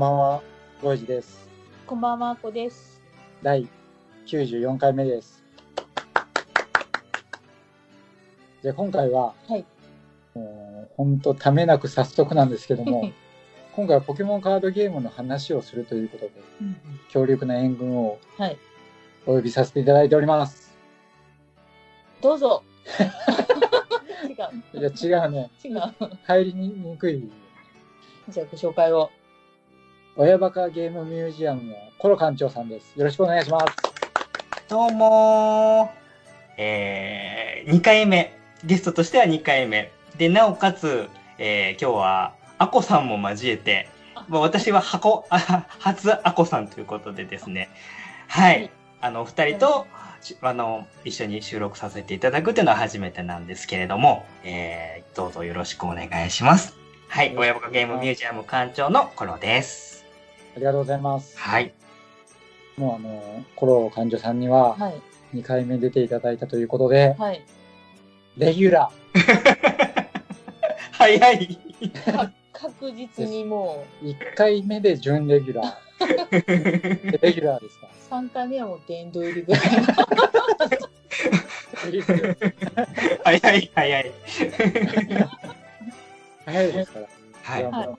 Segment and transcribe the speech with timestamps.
[0.00, 0.42] んばんは、
[0.82, 1.46] ロイジです。
[1.86, 3.02] こんばんはあこです
[3.42, 3.68] 第
[4.26, 5.44] 94回目です。
[8.62, 9.66] じゃあ今回は、はい
[10.34, 13.10] もう本当ためなく早速なんですけども、
[13.76, 16.32] 今回はポケモンカードゲームの話をするということで、
[17.10, 18.56] 強力な援軍をはい
[19.26, 20.74] お呼びさせていただいております。
[22.22, 22.62] どうぞ
[24.74, 25.50] 違う いや、違うね。
[25.62, 25.80] 違う
[26.24, 27.30] 入りにくい。
[28.30, 29.10] じゃあご紹介を
[30.16, 32.92] 親バカゲームミュージアムのコロ館長さんです。
[32.96, 33.66] よろしくお願いします。
[34.68, 35.90] どうもー。
[36.58, 38.36] えー、2回目。
[38.64, 39.92] ゲストとしては2回目。
[40.18, 41.08] で、なおかつ、
[41.38, 43.88] えー、今日は、アコさんも交えて、
[44.28, 47.70] まあ、私は箱、あ初アコさんということでですね。
[48.28, 48.54] はい。
[48.54, 48.70] はい
[49.02, 49.86] あの、二人と、
[50.20, 56.76] しあの、一緒に収録させていただくというのは初めてなんですけれども、えー、どうぞよろしくお願いします。
[57.08, 57.34] はい。
[57.34, 59.89] 親バカゲームミュージアム館長のコロです。
[60.56, 61.38] ありがとうございます。
[61.38, 61.72] はい。
[62.76, 65.02] もうあの、コロ館長さんにははい
[65.34, 67.44] 2回目出ていただいたということで、はい
[68.36, 68.90] レギュラ
[70.92, 71.58] 早い。
[72.04, 74.16] か確実にもー。
[74.16, 77.10] 1回目で準レギュラー。
[77.12, 77.86] でレギュラーですか？
[77.86, 77.90] う
[78.24, 79.60] 3回目はもう殿堂入りぐらい
[83.24, 84.12] 早い、早い。
[86.44, 87.06] 早いですから。
[87.42, 87.64] はい。
[87.64, 87.98] わやもう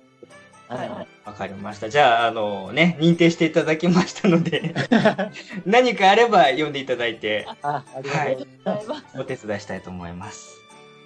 [0.75, 1.89] はいはいかりました。
[1.89, 4.73] じゃあ、あのね、認定していただきましたので、
[5.65, 8.45] 何かあれば読んでいただいて、あ、ありがとうございあます。
[8.45, 10.57] りがとうございお手伝いしたいと思います。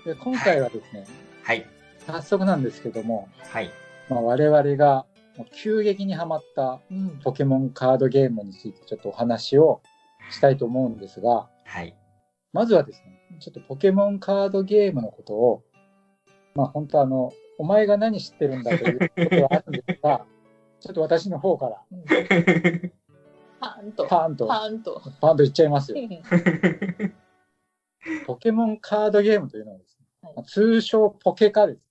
[0.06, 1.06] で今回はですね、
[1.44, 1.66] はい。
[2.06, 3.72] 早速なんですけども、はい。
[4.09, 5.06] まあ、我々が
[5.51, 9.81] 急激にハマったうんポケモンカードゲームについてちょっとお話を
[10.29, 11.95] したいと思うんですが、はい。
[12.53, 15.63] まずはですね、ちょっとポケモンカードゲームのことを、
[16.53, 20.25] まあ本当あの、お前が何知ってるんだということはあるんですが、
[20.79, 22.03] ちょっと私の方からうん
[23.59, 25.97] パンとパーンと、パンとパーンと言っちゃいますよ。
[28.27, 31.81] ポケモンカードゲームというのはですね、はいまあ通称ポケカです。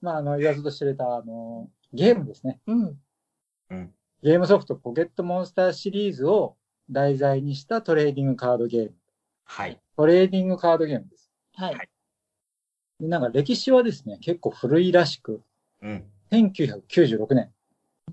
[0.00, 2.60] まああの、言わずと知れたあの、ゲームですね。
[2.66, 2.98] うん
[3.70, 3.94] うん。
[4.22, 6.56] ゲームソフトポケットモンスターシリーズを
[6.90, 8.94] 題材にしたトレーディングカードゲーム。
[9.44, 9.80] はい。
[9.96, 11.30] トレーディングカードゲームです。
[11.54, 11.88] はい
[13.00, 15.42] でなんか歴史はですね、結構古いらしく、
[15.82, 16.04] うん。
[16.32, 17.50] 1996年、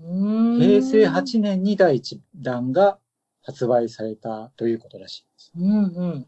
[0.00, 0.60] ーん。
[0.60, 2.98] 平成8年に第一弾が
[3.42, 5.52] 発売されたということらしいです。
[5.56, 6.26] うんうん。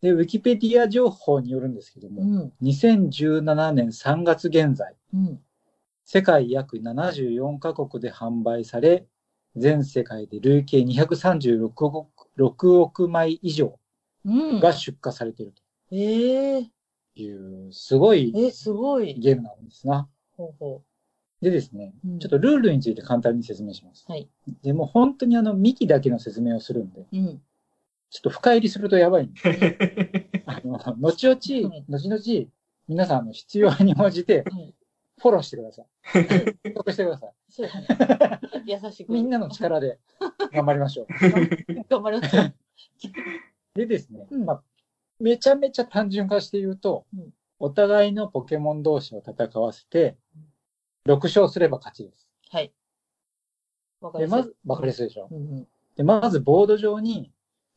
[0.00, 2.52] で、ウィキペディア情報によるんですけども、うん。
[2.62, 5.40] 2017年3月現在、うん。
[6.04, 9.06] 世界約74カ国で販売され、
[9.56, 13.78] 全世界で累計236億 ,6 億枚以上
[14.24, 14.60] うん。
[14.60, 15.54] が出荷されている
[15.90, 16.73] ええと
[17.22, 19.14] いう、すごいえすごい。
[19.14, 20.08] ゲームなんですな。
[20.36, 20.82] ほうほ
[21.40, 22.18] でですね、うん。
[22.18, 24.04] ちょっとルールについて簡単に説明します。
[24.08, 24.28] はい。
[24.62, 27.42] でもう本当にあの、ミキだけの説明をするんで、ううん。
[28.10, 32.50] ちょっと深入りするとやばいんで、 あの、後々、うん後々、
[32.86, 34.74] 皆さんあの必要に応じてはい。
[35.18, 35.86] フォローしてください。
[36.64, 37.32] 登録してください。
[37.48, 38.40] そうね。
[38.66, 39.12] 優しく。
[39.12, 39.98] みんなの力で
[40.52, 41.06] 頑張りましょう。
[41.88, 42.36] 頑張ります。
[43.74, 44.44] でですね、うん。
[44.44, 44.62] まあ、
[45.24, 50.16] めちゃめちゃ単純化して言うと、うんお互いのポケモン同士を戦わせて、
[51.06, 52.28] 6勝すれば勝ちです。
[52.50, 52.72] はい
[54.02, 55.28] わかで、りまず、わかりやすいでしょ？
[55.30, 57.30] うんうんで、まずボード上に、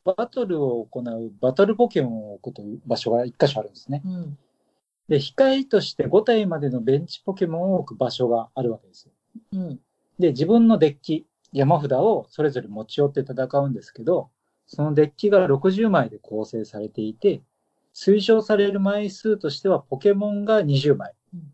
[0.04, 4.02] バトルを行うバトルポケモンを置くという場所が1箇所あるんですね。
[4.04, 4.38] うん
[5.08, 9.12] で、控えとして5体までのベンチポケモンを置く場所があるわけですよ。
[9.52, 9.80] うん
[10.18, 14.28] で、自分のデッキ、山札をそれぞれ持ち寄って戦うんですけど、
[14.68, 17.42] そのデッキが60枚で構成されていて、
[17.94, 21.52] 推奨される枚数としてはポケモンが20枚うん。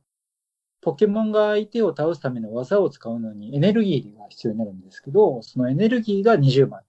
[0.83, 6.83] ポケモンが相手を倒すための技を使うのにエネルギーが必要になるんですけど、そのエネルギーが20枚。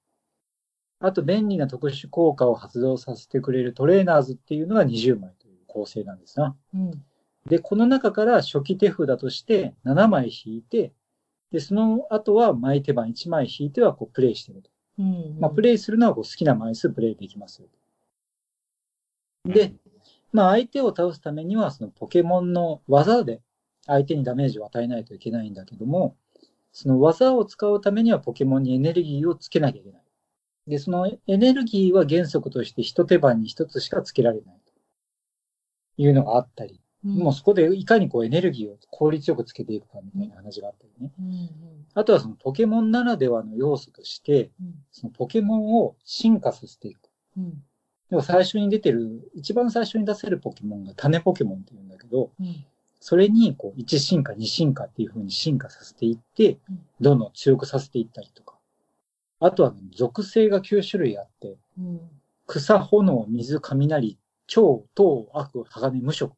[0.99, 6.55] あと便利な特殊効果を発動させてくれるトレーナーズっていうのが20枚という構成なんですな。
[6.73, 6.91] うん
[7.47, 10.93] で、この中から初期手札として7枚引いて、
[11.51, 14.71] で、その後は枚手番1枚引いてはこうプレイしてると。
[14.97, 17.63] うんまあ、プレイするのはこう好きな枚数プレイできます。
[19.45, 19.73] で、
[20.31, 23.41] まあ、相手を倒すためには、そのポケモンの技で
[23.85, 26.15] 相手にダメージを与えないといけないんだけども、
[26.71, 30.01] その技を使うためにはポケモンにエネルギーをつけなきゃいけない。
[30.67, 34.73] で、そのエネルギーは原則として一手番に一つしかつけられないと
[35.97, 41.11] いうのがあったり、もうそこでいかにこうエネルギーを効率よくつけていくかみたいな話があったりね。
[41.19, 41.49] うんうん
[41.97, 47.09] あとはそのポケモンならではの要素として、うんそのポケモンを進化させていく。
[47.37, 47.63] うん
[48.09, 52.65] でも最初に出てる、一番最初に出せるポケモンが種ポケモンって言うんだけど、うん
[52.99, 58.55] それにこう1進化、2進化っていう風に進化させていってうん、どんどん強くさせていったりとか。
[59.39, 61.99] あとはね属性が9種類あって、うん
[62.47, 64.17] 草、炎、水、雷、
[64.47, 66.35] 超、糖、悪、鋼、無色。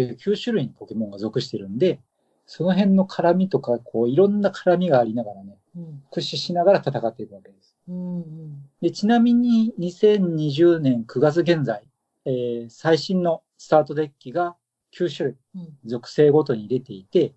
[0.00, 2.00] いう9種類のポケモンが属してるんで、
[2.46, 7.76] その辺の絡みとか、こう、いろんな絡みがありながらね、うん駆使しながら戦っていくわけです。
[7.88, 11.84] うんうんで、ちなみに2020年9月現在、
[12.24, 14.56] えー最新のスタートデッキが
[14.98, 17.34] 9種類、うん属性ごとに出ていて、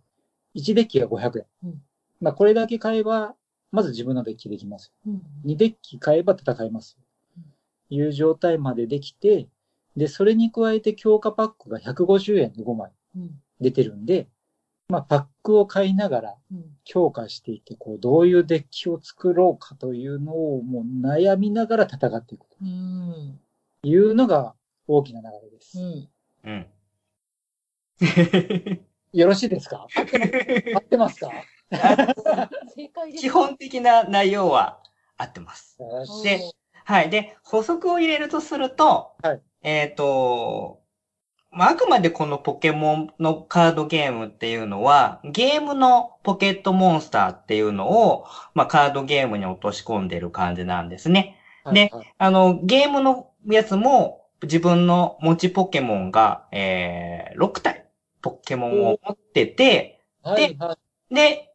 [0.56, 1.46] 1デッキが500円。
[1.66, 1.82] うん
[2.22, 3.36] まあ、これだけ買えば、
[3.72, 4.94] まず自分のデッキできます。
[5.06, 6.98] うん2デッキ買えば戦えます。
[7.90, 9.50] いう状態までできて、
[9.98, 13.42] で、それに加えて強化パックが150円で5枚うん。
[13.60, 14.28] 出てるんで、
[14.90, 16.66] まあ、パックを買いながらうん。
[16.84, 23.40] 強化していって、こう、どういうデッキを作ろうかというのをもう悩みながら戦っていくうん。
[23.84, 24.56] というのが
[24.88, 25.80] 大きな流れです。
[25.80, 26.10] うん。
[26.46, 26.68] うん。
[29.14, 29.86] よろしいですか？
[30.76, 31.32] 合ってますか？
[33.20, 34.82] 基本的な内容は
[35.18, 35.78] 合ってます。
[36.24, 36.40] で
[36.84, 37.10] はい。
[37.12, 40.82] で、補足を入れるとすると、はいえっ、と、
[41.52, 51.38] まあ、あくまでこのポケモンのカードゲームっていうのは、ゲームのポケットモンスターっていうのを、まあ、カードゲームに落とし込んでる感じなんですね。
[51.66, 57.86] ではいはいあの、ゲームのやつも、自分の持ちポケモンが、えー、6体
[58.22, 61.51] ポケモンを持ってて、はいはいで、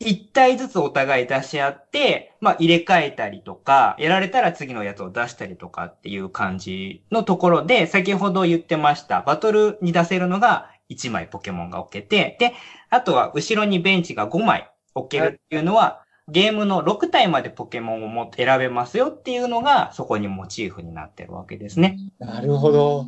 [0.00, 12.54] 1体ずつお互い出し合って、まあ入れ替えたりとか、やられたら次のやつを出したりとかっていう感じのところで、先ほど言ってました、バトルに出せるのが1枚ポケモンが置けて、で、
[12.88, 21.98] あとは後ろにベンチが5枚置けるっていうのは、ゲームの6体までポケモンをも選べますよっていうのが、そこにモチーフになってるわけですね。
[22.18, 23.06] なるほど。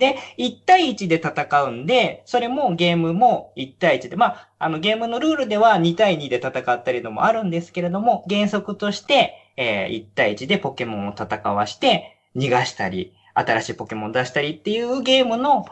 [0.00, 15.66] で、1対1で戦うんで、それもゲームも1対1で、まあ、あのゲームのルールでは2対2で戦ったりのもあるんですけれども、原則として、えー1対1でポケモンを戦わして、逃がしたり、新しいポケモンを出したりっていうゲームの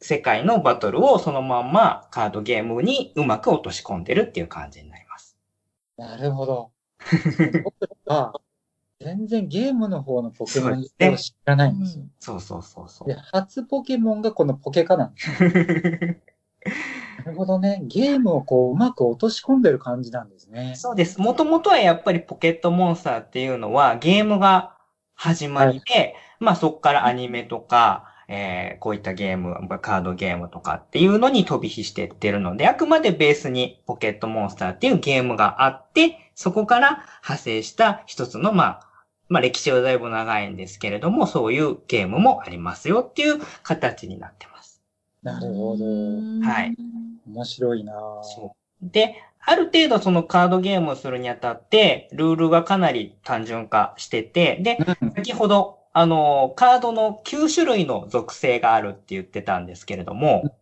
[0.00, 5.36] 世界のバトルをそのまんまカードゲームにうまく落とし込んでるっていう感じになります。
[5.96, 6.72] なるほど。
[9.00, 12.04] 全然ゲームの方のポケモンを知らないんですよ。
[12.18, 13.14] そうそうそうそうで、。
[13.32, 15.30] 初ポケモンがこのポケカなんです。
[17.24, 17.80] なるほどね。
[17.84, 20.74] ゲームをこう、うまく落とし込んでる感じなんですね。
[20.74, 21.20] そうです。
[21.20, 24.76] もともとはやっぱりポケットモンスターっていうのはゲームが
[25.14, 36.90] 始まりで、まあそこからアニメとか、えーこういったゲーム、カードゲームとかっていうのに飛び火していってるので、あくまでベースにポケットモンスターっていうゲームがあって、そこから
[37.22, 38.87] 派生した一つの、まあ、
[39.28, 44.82] まあ歴史はだいぶ長いんですけれども、そういうゲームもありますよっていう形になってます。
[45.22, 45.84] なるほど。
[45.84, 46.76] はい。
[47.26, 48.90] 面白いなぁそう。
[48.90, 60.54] で、ある程度そのカードゲームをするにあたって、ルールがかなり単純化してて、で、うん先ほど、あの、カードの9種類の属性があるって言ってたんですけれども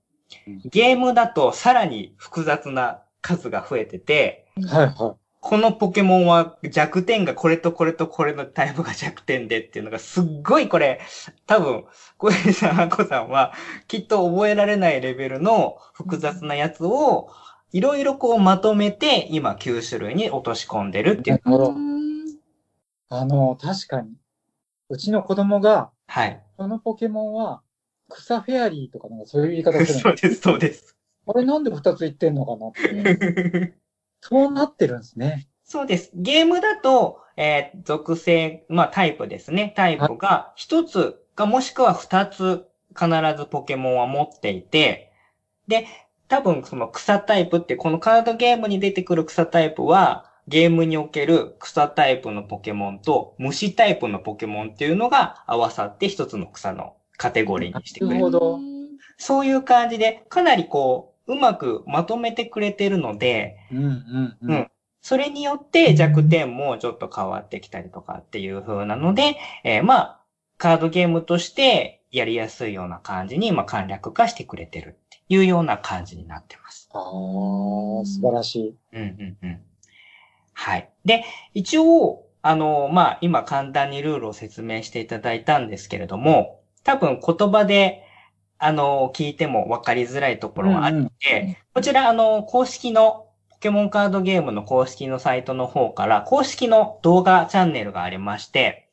[0.46, 5.16] うん、ゲームだとさらに複雑な数が増えてて、はいは
[5.48, 11.00] このポケモンは弱点がこれとこれとこれのタイプが弱点でっていうのがすっごいこれ、
[11.46, 11.84] 多分、
[12.18, 13.52] 小泉さん、あこさんは
[13.86, 17.30] きっと覚えられないレベルの複雑なやつを
[17.70, 21.34] いろいろこうまとめて今9種類に落とし込んでるってい。
[21.34, 21.40] いう。
[21.44, 21.74] なるほど。
[23.10, 24.14] あの、確かに。
[24.88, 26.42] うちの子供が、はい。
[26.56, 27.62] このポケモンは、
[28.08, 30.00] 草フェアリーとかなんかそういう言い方するの。
[30.10, 30.96] そうです、そうです。
[31.28, 33.74] あれなんで二つ言ってんのかなって。
[34.28, 35.46] そうなってるんですね。
[35.62, 36.10] そうです。
[36.14, 39.72] ゲームだと、えー属性、まあタイプですね。
[39.76, 42.66] タイプが一つかもしくは二つ
[42.98, 45.12] 必ずポケモンは持っていて、
[45.68, 45.86] で、
[46.26, 58.14] 多分その草タイプってこのカードゲームに出てくる草タイプは、ゲームにおける草タイプのポケモンと虫タイプのポケモンっていうのが合わさって一つの草のカテゴリーにしてくれる。
[58.16, 58.60] なるほど
[59.18, 64.70] そういう感じで、かなりこう、うまくまとめてくれてるので、うんうんううんん。
[65.02, 70.20] それによって弱点もちょっと変わってきたりとかっていう風なので、えーまあ、
[70.58, 76.88] カードゲームとしてやりやすいような感じに、まあ、簡略化してくれてるっていうような感じになってます。
[76.92, 77.02] ああ、
[78.04, 78.76] 素晴らしい。
[78.92, 79.60] うんうんうん。
[80.54, 80.90] はい。
[81.04, 88.05] で、一応、あの、まあ、今簡単にルールを説明していただいたんですけれども、多分言葉で、
[88.58, 98.88] あの、聞いても分かりづらいところがあるので、うんうんこちら、あの、公式のポケモンカードゲームの公式のサイトの方から、公式の動画チャンネルがありまして、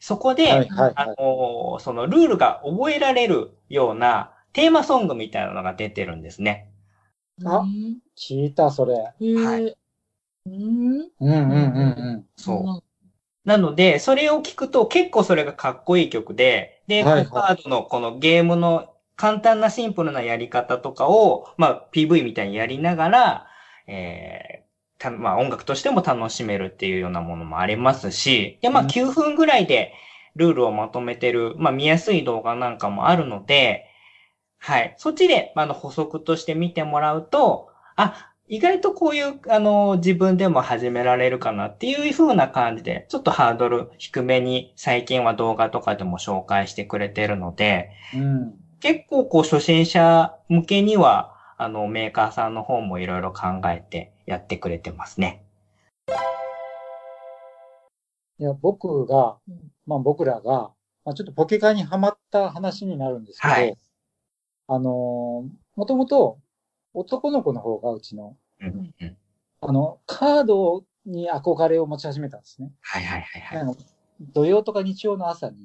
[0.00, 1.16] そこで、はいはいあはい。
[1.18, 6.70] の、そのルールが覚えられるようなテーマソングみたいなのが出てるんですね。
[7.44, 8.94] あうん聞いた、それ。
[8.94, 9.76] はい
[10.46, 11.10] うん。
[11.20, 12.84] うんうんうんそう。
[13.48, 23.46] なので、それを聞くと結構それがかっこいい曲で、で、はいはいカードのこのゲームの簡単なシンプルなやり方とかを、まあ PV みたいにやりながら、
[23.86, 24.66] えー
[24.98, 29.92] たまあ音楽としても楽しめるっていうようなものもありますし、で、まあうん9分ぐらいで
[30.36, 33.84] ルールをまとめてる、まあ見やすい動画なんかもあるので、
[34.58, 34.94] はい。
[34.98, 48.65] そっちで、まああの補足として見てもらうと、あ、意外とこういう、あの、自分でも始められるかなっていう風な感じで、ちょっとハードル低めに最近は動画とかでも紹介してくれてるので、うん。
[48.76, 48.80] うん。
[48.80, 55.44] 結構こう初心者向けには、あの、メーカーさんの方もいろいろ考えてやってくれてますね。
[58.38, 60.72] いや、僕が、うんまあ僕らが、
[61.04, 63.78] まあちょっとポケカにハマった話になるんですけど、はい
[64.68, 66.38] あのー、もともと
[66.92, 69.16] 男の子の方がうちの、うんうん。
[69.60, 72.72] あの、カードに憧れを持ち始めたんですね。
[72.80, 73.76] はいはいはいはい。
[74.20, 75.56] 土曜とか日曜の朝に、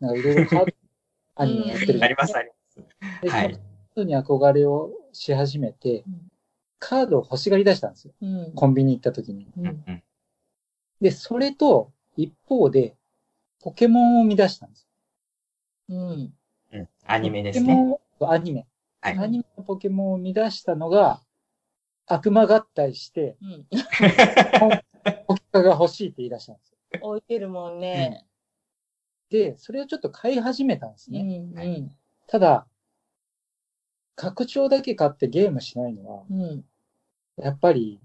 [0.00, 0.72] うんなんかいろいろカード
[1.36, 2.59] アニメやってるありますあります。
[3.22, 3.60] で、はいそのカー
[3.96, 6.30] ドに憧れをし始めて、うん
[6.82, 8.14] カードを欲しがり出したんですよ。
[8.22, 9.44] うんコンビニ行った時に。
[9.54, 10.02] ううんんうん。
[11.02, 12.96] で、それと一方で、
[13.62, 14.88] ポケモンを生み出したんです。
[15.90, 16.32] うん
[16.72, 16.88] うん。
[17.04, 17.82] アニメですポケね。
[18.18, 18.66] モン、アニメ。
[19.02, 21.20] はいアニメのポケモンを生み出したのが、
[22.06, 23.66] 悪魔合体して、うん
[25.26, 26.78] ポケカが欲しいって言い出したんですよ。
[27.02, 28.24] 置いてるもんね。
[29.28, 31.62] で、それをちょっと買い始めたんですうんね。
[31.62, 31.96] うん
[32.26, 32.66] ただ、
[34.16, 36.64] 拡張だけ買ってゲームしないのは、うん。
[37.36, 38.00] やっぱり、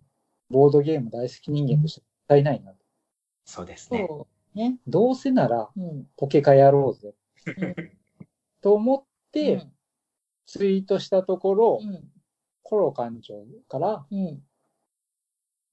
[0.50, 2.72] ボードゲーム大好き人間としてもったいないな。
[2.72, 2.78] と。
[3.46, 4.08] そうですね。
[4.54, 4.78] ね。
[4.88, 6.08] どうせなら、うん。
[6.16, 7.14] ポケカやろうぜ。
[7.58, 7.76] うん。
[8.62, 9.68] と思って、
[10.46, 12.12] ツイートしたところ、うん。
[12.64, 14.44] コロ館長から、うん。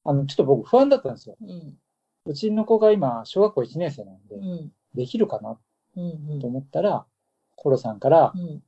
[0.04, 1.36] あの、ちょっと僕不安だったんですよ。
[1.40, 1.78] うん。
[2.24, 4.72] うちの子が今、小学校1年生なんでう、ん。
[4.94, 5.58] できるかな？
[5.96, 6.40] うん。
[6.40, 7.06] と思ったら、
[7.54, 8.62] コロさんからう、ん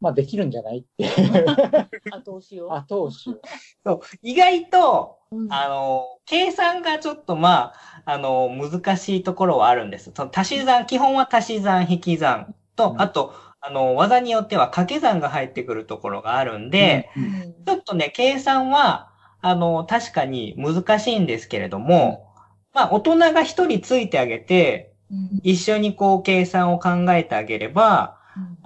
[0.00, 0.78] まあできるんじゃない？
[0.78, 1.08] って
[2.12, 2.74] 後押しを。
[2.74, 3.40] 後押しを。
[3.84, 4.00] そう。
[4.22, 10.12] 意外と、うんあの、計算がちょっとまあ、あの、難しいところはあるんです。
[10.14, 19.10] その足し算、基本は足し算、引き算と、うんあと、あの、技によっては掛け算が入ってくるところがあるんで、うんうんちょっとね、計算は、
[19.40, 22.28] あの、確かに難しいんですけれども、
[22.72, 28.15] まあ、大人が一人ついてあげて、うん一緒にこう、計算を考えてあげれば、うん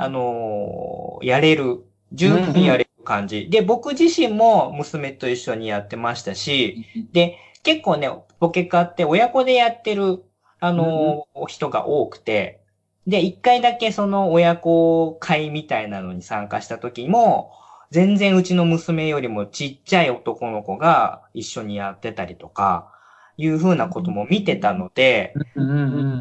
[0.02, 1.84] あのーやれる。
[2.12, 3.48] 十分やれる感じ。
[3.50, 6.80] で、僕自身も娘と一緒にやってましたし、
[7.12, 8.08] で、結構ね、
[8.40, 10.24] ポケカって親子でやってる、
[10.60, 12.60] あのー人が多くて、
[13.06, 17.52] で、一回だけその親子会みたいなのに参加した時も、
[17.90, 22.92] 全然うちの娘よりもちっちゃい男の子が一緒にやってたりとか、
[23.36, 25.40] いうふうなことも見てたので、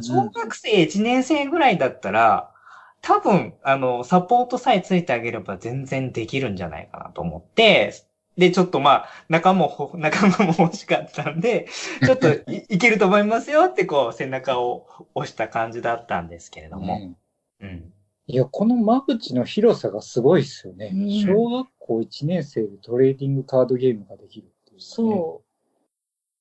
[0.02, 2.52] 小学生1年生ぐらいだったら、
[3.02, 7.94] 多分、あの、サポートさえついてあげれば全然できるんじゃないかなと思って、
[8.38, 11.68] で、ちょっとまあ、仲間も、 仲間も欲しかったんで、
[12.06, 17.00] ちょっとい いけると思いますよってこう、背中を押した感じだったんですけれども。
[17.00, 17.16] ね
[17.62, 17.94] うん。
[18.28, 20.92] いや、この間口の広さがすごいですよね。
[20.94, 24.84] うん小学校1年生でトレーディングカードゲームができるっていう、ね。
[24.84, 25.42] そ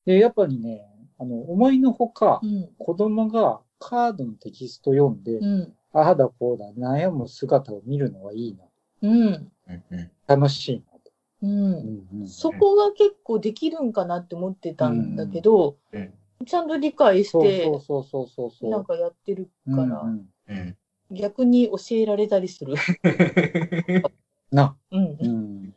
[0.04, 0.84] で、やっぱりね、
[1.18, 2.46] あの、思いのほかう。
[2.46, 8.64] う、ん子供がカードのテキスト読んで、うんああだこうだ悩む姿を見るのはいいな。
[9.02, 9.50] うんうん
[9.90, 11.10] うん楽しいなと。
[11.42, 16.12] うんうんうんそこが結構できるんかなって思ってたんだけど、うん
[16.46, 18.70] ちゃんと理解してそうそうそうそうそう。
[18.70, 20.76] なんかやってるから、うんうんうん。
[21.10, 22.74] 逆に教えられたりする。
[24.52, 24.76] な。
[24.90, 25.28] うんう。
[25.28, 25.74] ん。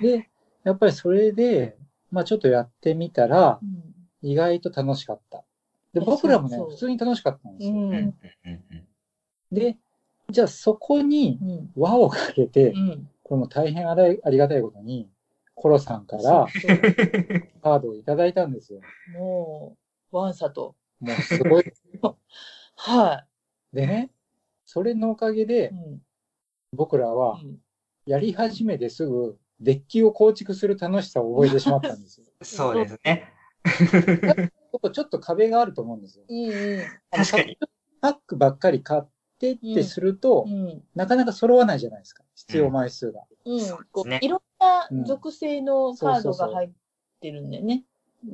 [0.00, 0.28] で、
[0.64, 1.76] やっぱりそれで、
[2.10, 3.60] まあちょっとやってみたら、
[4.22, 5.44] 意外と楽しかった。
[5.96, 7.76] で、え僕らもねそうそう、普通に楽しかったんですよ。
[7.76, 8.14] うん。
[9.50, 9.76] で、
[10.30, 11.70] じゃあそこにうん。
[11.74, 13.08] 輪をかけてう、ん。
[13.22, 13.94] これも大変あ
[14.30, 15.08] りがたいことに、
[15.54, 16.46] コロさんから
[17.62, 18.82] カードをいただいたんですよ。
[19.10, 19.76] も
[20.12, 20.76] う、ワンサと。
[21.00, 21.64] もうすごい。
[22.76, 23.24] は
[23.72, 24.10] でね、
[24.64, 25.46] それのおかげい。
[25.46, 26.02] でう、ん。
[26.72, 27.58] 僕らはうん
[28.06, 32.26] やり始めてすぐ、デッキを構築する楽しさを覚えてしまったんですよ。
[32.40, 33.32] そうですね。
[34.76, 36.24] ここちょっと壁があると思うんですよ。
[37.10, 37.58] 確かに。
[38.02, 39.02] パックばっかり買っ
[39.38, 40.82] てってすると、うん。
[40.94, 42.24] なかなか揃わないじゃないですか。
[42.34, 43.22] 必要枚数が。
[43.46, 43.58] うん
[44.20, 46.70] いろんな属性のカードが入っ
[47.22, 47.84] てるんだよね。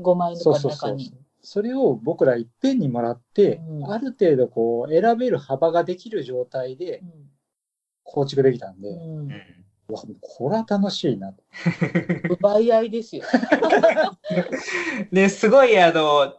[0.01, 1.15] 5枚とかのそうそうそう中に。。
[1.43, 7.05] それを僕らいっぺんにもらって、うんある程度こう選べる幅ができる状態で
[8.03, 9.29] 構築できたんで、うん。
[9.89, 11.43] わこれは楽しいなと。
[12.41, 13.25] 奪い合いですよ。
[15.13, 16.35] で、 すごい、あの、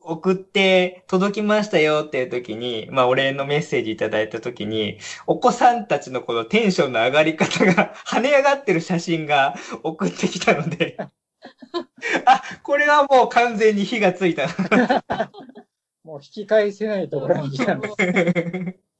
[0.00, 10.96] 送って届きましたよっていう時に、まあ、お礼のメッセージいただいた時に、お子さんたちのこのテンションの上がり方が 跳ね上がってる写真が送ってきたので、
[12.24, 14.48] あ、これはもう完全に火がついた。
[16.04, 17.88] もう引き返せないところに来たんで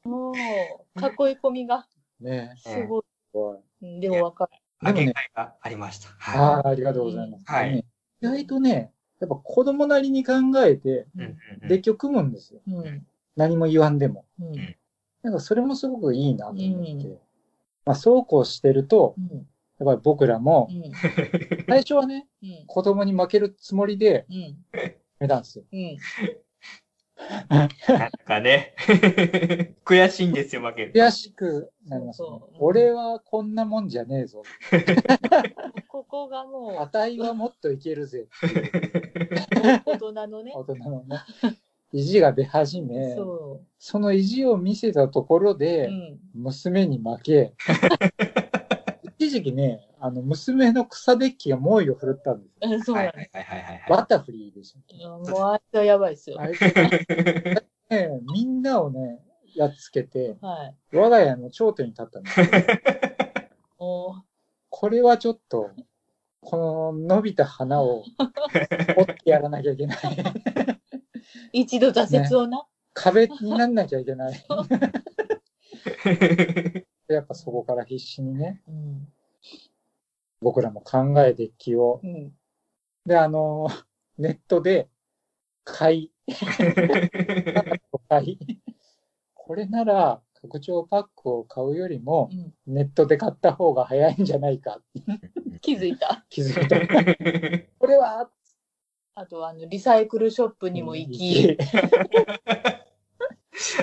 [0.05, 1.87] もう、囲い込みが
[2.21, 2.52] ね。
[2.59, 3.68] すごい。
[3.80, 4.52] でもわかる。
[4.80, 6.08] 上げ替えがありました。
[6.20, 7.44] あはあ、ありがとうございます。
[7.47, 7.85] はいね
[8.20, 10.92] 意外とね、やっぱ子供なりに考えて、い。
[10.92, 12.61] うんうんうんデッキを組むんですよ。
[12.66, 13.06] うん。
[13.37, 14.25] 何も言わんでも。
[14.40, 14.76] うん。
[15.23, 16.92] なんかそれもすごくいいなと思って。
[16.92, 17.18] うん
[17.85, 19.47] まあそうこうしてると、うん。
[19.78, 20.92] やっぱり僕らもう、ん。
[21.68, 22.64] 最初はね、うん。
[22.66, 24.56] 子供に負けるつもりでうん。
[25.20, 25.64] 目たんですよ。
[27.51, 27.99] うん。
[27.99, 28.75] なんかね、
[29.85, 30.99] 悔しいんですよ、負けると。
[30.99, 32.29] 悔しくなります、ね。
[32.59, 34.43] 俺はこんなもんじゃねえぞ。
[35.89, 38.27] ここがも値はもっといけるぜ。
[39.87, 40.53] う、大人のね。
[40.55, 41.19] 大人のね。
[41.93, 45.59] 意地が出始め、そその意地を見せたところう。
[45.59, 46.19] で、うん。
[46.35, 47.55] 娘に負け、
[49.28, 52.70] 一時期ね、あの、娘の草デッキが猛威を振るったんですよ。
[52.70, 53.87] う んそうはいなんではいはいはいはい。
[53.90, 54.97] バタフリーでしたっけ？
[54.97, 55.02] す。
[55.06, 56.40] もうあいつはやばいですよ。
[56.40, 56.61] あいつ
[57.90, 59.20] ね、みんなをね、
[59.54, 60.97] やっつけて、はい。
[60.97, 62.47] 我が家の頂点に立ったんですよ。
[63.78, 64.25] も
[64.70, 65.70] これはちょっと、
[66.40, 68.04] この伸びた花を
[68.97, 69.99] 折ってやらなきゃいけない。
[69.99, 70.00] う、
[71.52, 72.67] 一度挫折をな。
[72.95, 74.45] 壁になんなきゃいけない。
[77.08, 79.08] やっぱそこから必死にね、うん。
[80.41, 82.01] 僕らも考えデッキを。
[82.03, 82.33] うん。
[83.07, 83.69] で、あの、
[84.19, 84.89] ネットで
[85.65, 86.13] 買い、
[88.09, 88.39] 買い。
[89.35, 92.31] これなら、拡張パックを買うよりも
[92.67, 92.75] う、ん。
[92.75, 94.81] ネットで買った方が早いんじゃないか。
[95.61, 96.25] 気づいた。
[96.29, 97.65] 気づいた。
[97.79, 98.31] これは、
[99.15, 101.59] あと、あの、リサイクルショップにも行き、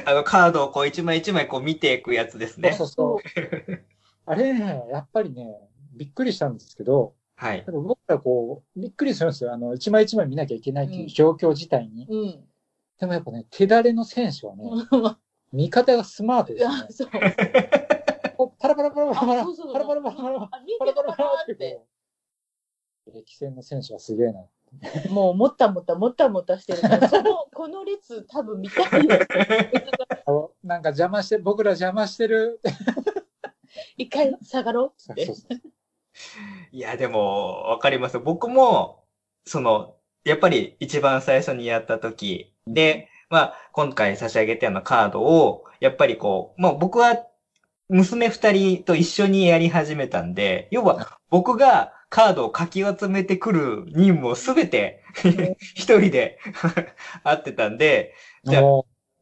[0.05, 2.71] あの、カードをこう一枚一枚こう見ていくやつですね。
[2.73, 3.85] そうそうそう。
[4.25, 5.59] あれね、やっぱりね、
[5.95, 7.65] びっくりしたんですけど、はい。
[7.67, 9.53] 僕らこう、びっくりするんですよ。
[9.53, 12.07] あの、一枚一枚見なきゃいけないっていう状況自体に。
[12.09, 12.43] うん。
[12.99, 14.69] でもやっぱね、手だれの選手はね、
[15.51, 16.87] 見方がスマートですね。
[16.91, 18.51] そう。
[18.59, 21.81] パラパラパラパラパラ、パラパラパラパラ、パラてたなパラパラって
[23.13, 24.45] 歴戦の選手はすげえな。
[25.09, 29.07] もう、もったもった、もったもったしてるから、その、この列多分見たい
[30.63, 32.59] なんか邪魔して、僕ら邪魔してる。
[33.97, 35.53] 一回下がろうってそうそう。
[35.53, 35.74] そう
[36.71, 38.19] いや、でも、わかります。
[38.19, 39.03] 僕も、
[39.45, 47.25] その、やっぱり一番最初にやった時で、まあ、今回差し上げたようなカードを、やっぱりこう、まあ僕は、
[47.89, 55.03] 娘二人と一緒にやり始めたんで、要は僕がカードをかき集めてくる任務をすべて
[55.75, 56.39] 一人で
[57.23, 58.63] 合ってたんで、じゃあ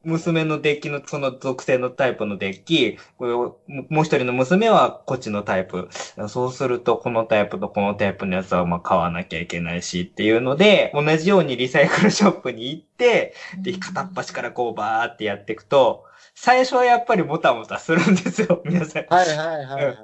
[0.04, 5.90] 娘のデッキのその属性のタイプのデッキ、これをもう一人の娘はこっちのタイプ。
[6.28, 19.04] そうすると、このタイプとこのタイプのやつはまあ買わなきゃいけないしっていうので、同じようにリサイクルショップに行って、で、片っ端からこうバーってやっていくと、最初はやっぱりもたもたするんですよ、 皆さん。
[19.04, 19.98] うはいはいはいはい。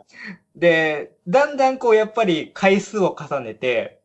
[0.56, 4.00] で、だんだんこうやっぱり回数を重ねて、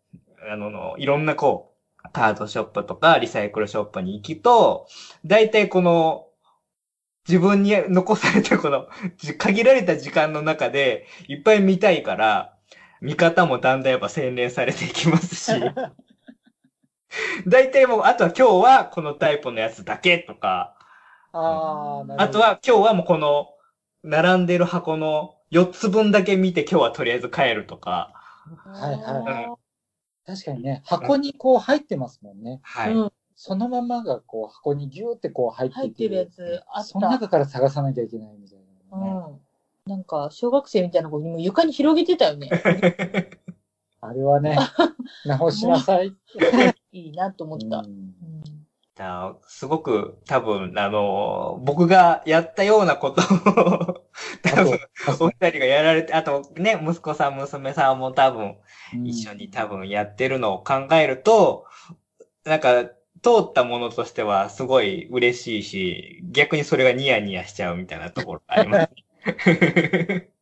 [0.51, 1.74] あの、いろんなこう、
[2.13, 4.87] カードショップとかリサイクルショップに行くと、
[5.25, 6.27] 大体この、
[7.27, 8.87] 自分に残されたこの、
[9.17, 12.55] じ 限られた時間の中で、いっぱい見たいから、
[13.01, 15.53] 見方もだんだんやっぱ洗練されていきますし、
[17.47, 20.75] 大体もう、あとは今日はこのタイプのやつだけとか、
[21.33, 23.49] あと、は今日はもうこの、
[24.03, 28.13] 並んでる箱の4つ分だけ見て今日はとりあえず帰るとか、
[28.67, 29.64] はいはい
[30.27, 32.61] 確かにね、箱にこう入ってますもんね。
[32.63, 32.93] はい。
[32.95, 37.15] うんそのままがこう箱にギューってこう入って入ってるやつあっそのた。
[37.15, 38.59] 中から探さなきゃいけないみたい
[38.93, 39.11] なね、
[39.87, 39.91] うん。
[39.91, 42.49] なんか、小学生みたいな子にも床に広げてたよね。
[44.01, 44.57] あれはね、
[45.27, 46.15] 直しなさい。
[46.93, 47.79] いいなと思った。
[47.79, 48.15] うんうん
[48.97, 54.07] だすごく多分、あの、僕がやったようなことを、
[54.43, 54.79] 多分、
[55.21, 58.57] お二人がやられて、あとね、息子さん、娘さんも多分、
[59.03, 61.67] 一緒に多分やってるのを考えると、
[62.45, 62.85] なんか、
[63.23, 68.91] 通ったものとしてはすごい嬉しいし、逆にそれがニヤニヤしちゃうみたいなところがあります。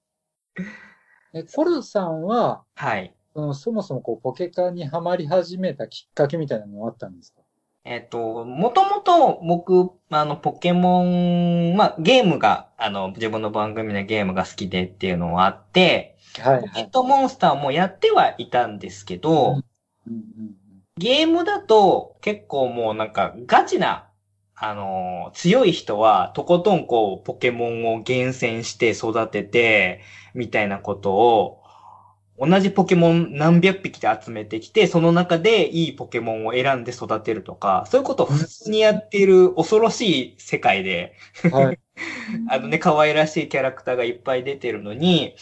[1.34, 3.14] え、コルさんは、はい。
[3.34, 7.41] そのそもそもこうポケカにはまり始めたきっかけみたいなのはあったんですか？
[7.84, 19.56] えっ、と、もともと僕、あの、ポケモン、まあ、ゲームが、あの、自分の番組のゲームが好きでっていうのはあって、はい、はい、ポケットモンスターもやってはいたんですけど、うん
[20.06, 20.54] うんうん、
[20.96, 24.08] ゲームだと結構もうなんかガチな、
[24.54, 30.02] あのー、強い人はとことんこう、ポケモンを厳選して育てて、
[30.34, 31.61] みたいなことを、
[32.38, 41.14] 同じポケモン何百匹で集めてきて、その中でいいポケモンを選んで育てるとか、そういうことを普通にやっている恐ろしい世界で、
[41.52, 41.78] はい、
[42.48, 45.36] あのね、可愛らしいキャラクターがいっぱい出てるのに、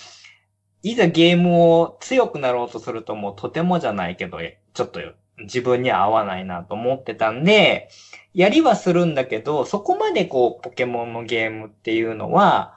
[0.83, 4.39] いざゲームを強くなろうとするともうとてもじゃないけど、
[4.73, 5.01] ちょっと
[5.39, 7.89] 自分には合わないなと思ってたんで、
[8.35, 12.75] やりはするんだけど、そこまでこう、ポケモンのゲームっていうのは、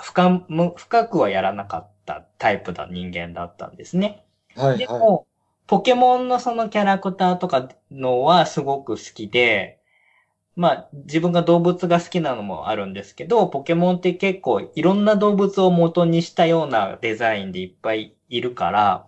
[0.00, 0.44] 深
[0.76, 4.24] 深くはやらなかったタイプだ人間だったんですね。
[4.56, 5.26] はい、はい、でも、
[5.66, 9.78] ポケモンのそのキャラクターとかのはすごく好きで、
[10.56, 19.06] まあ自分が動物が好きなのもあるんですけど、ポケモンって結構いろんな動物を元にしたようなデザインでいっぱいいるから、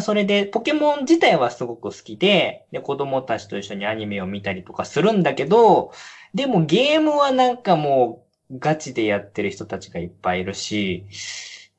[0.00, 5.92] それで、ポケモン自体はすごく好きで、で、子供たちと一緒にアニメを見たりとかするんだけど、
[6.34, 11.06] でもゲームはなんかもうガチでやってる人たちがいっぱいいるし、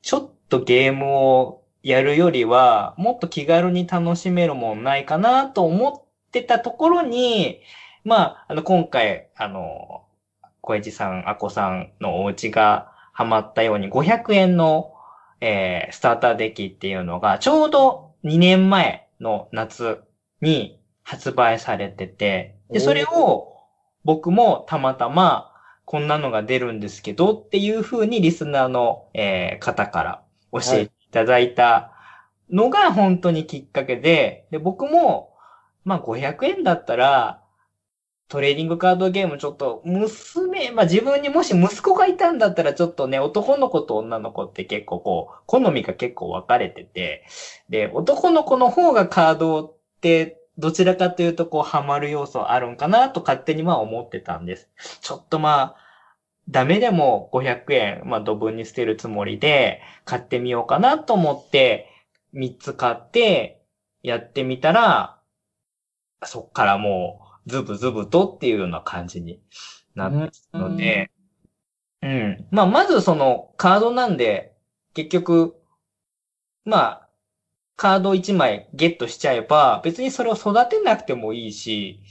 [0.02, 7.60] ちょっとゲームをやるよりは、もっと気軽に楽しめるもんないかなと思ってたところに、
[8.04, 10.04] まあ、あの、今回、あの、
[10.62, 14.94] 小市さん、あこさんのお家がハマったように500円の、
[15.40, 20.02] えー、スターターデッキっていうのが、ちょうど2年前の夏
[20.40, 23.54] に発売されてて、で、それを
[24.04, 25.50] 僕もたまたま、
[25.84, 30.23] こんなのが出るんですけどっていうふうにリスナーの、えー、方から
[30.54, 31.92] 教えていただいた
[32.50, 35.34] のが本当にきっかけで、で僕も、
[35.84, 37.42] まあ500円だったら、
[38.28, 47.26] トレーディングカードゲームちょっと、娘、まあ自分にもし息子がいたんだったらちょっとね、男の子と女の子って結構こう、好みが結構分かれてて、
[47.68, 54.70] で、男の子の方がカードってどちらかというと、こう、ハマる要素あるんかなと勝手にまあ思ってたんです。
[55.00, 55.83] ちょっとまあ、
[56.48, 61.88] ダメでも500円、まあ、ドブに捨てるつもりで買ってみようかなと思って、
[62.34, 63.62] 3つ買って、
[64.02, 65.18] やってみたら、
[66.22, 69.40] そっからもう、ズブズブとっていうような感じに
[69.94, 71.10] なったので、
[72.02, 72.46] うん。
[72.50, 74.54] まあ、まずそのカードなんで、
[74.92, 75.56] 結局、
[76.66, 77.08] まあ、
[77.76, 82.02] カード1枚ゲットしちゃえば、別にそれを育てなくてもいいし、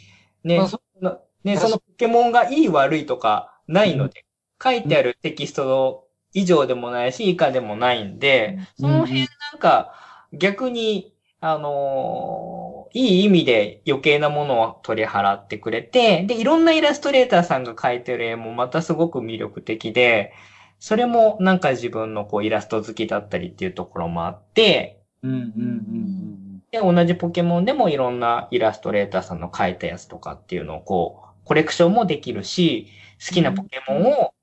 [0.44, 4.26] ね、そのねそのポケモンがいい悪いとかないので、
[4.62, 9.94] 書いてあるテキストの以上でもないし、以下でもないんで、その辺なんか
[10.34, 20.34] 逆に、あのー、いい意味で余計なものを取り払ってくれて、で、いろんなイラストレーターさんが描いてる絵もまたすごく魅力的で、
[20.80, 26.64] それもなんか自分のこうイラスト好きだったりっていうところもあって、うんうんうんうん。
[26.72, 32.88] で、同じポケモンでもいろんなイラストレーターさんの描いたやつとかっていうのをこう、コレクションもできるし、
[33.26, 34.34] 好きなポケモンを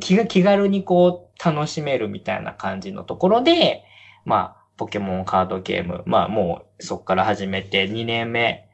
[0.00, 3.84] 気が気軽にこう楽しめるみたいな感じのところで、
[4.24, 8.68] まあ、ポケモンカードゲーム、まあもうそこから始めて2年目、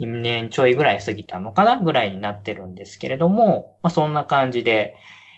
[0.00, 4.96] 2年ちょいぐらい過ぎたのかなぐらいになってるんですけれども、まあそんな感じで、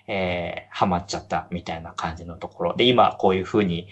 [0.09, 3.89] えー、ハマっちゃったみたいな感じのところで、今こういうふうに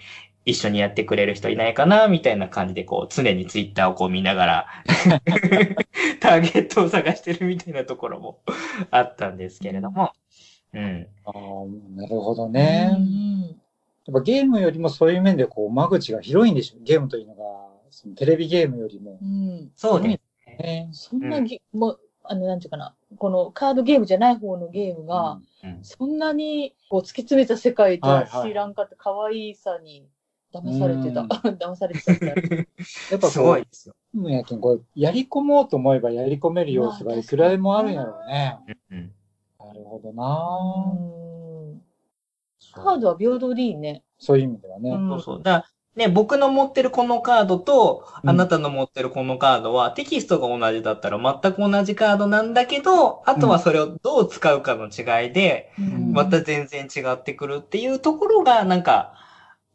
[0.49, 4.67] 一緒にやってくれる人いないかな、みたいな感じで、こう、常にツイッターをこう見ながら
[6.19, 8.39] ターゲットを探してるみたいなところも
[8.91, 10.11] あったんですけれども。
[10.73, 11.07] うん。
[11.25, 11.33] ああ、
[11.95, 12.91] なるほどね。
[14.05, 16.83] やっぱゲームよりもそういう面で、こう、間口が広いんでしょう。
[16.83, 17.43] ゲームというのが、
[17.91, 19.19] そのテレビゲームよりも。
[19.21, 20.89] うん、そうですね。
[20.91, 28.07] そんなゲ、うん、もう、あの、なんていうかな、このカードゲームじゃない方のゲームが、うんうん、そんなにこう突き詰めた世界と
[28.43, 30.07] 知らんかった可愛さに
[30.53, 31.21] 騙されてた。
[31.67, 32.25] 騙されてた。
[33.11, 33.95] やっぱすごいですよ。
[34.15, 38.57] うんやけん、こう、やり込もうと思えばやり込める要素がいくらでもあるんやろうね。
[39.59, 41.19] なるほどな
[42.73, 44.03] カードは平等でいいね。
[44.17, 44.91] そういう意味ではね。
[44.91, 45.43] そうそう。
[45.43, 59.13] だね、僕の持ってるこのカードと、うんあなたの持ってるこのカードは、テキストが同じだったら全く同じカードなんだけど、あとはそれをどう使うかの違いで、うんまた全然違ってくるっていうところが、なんか、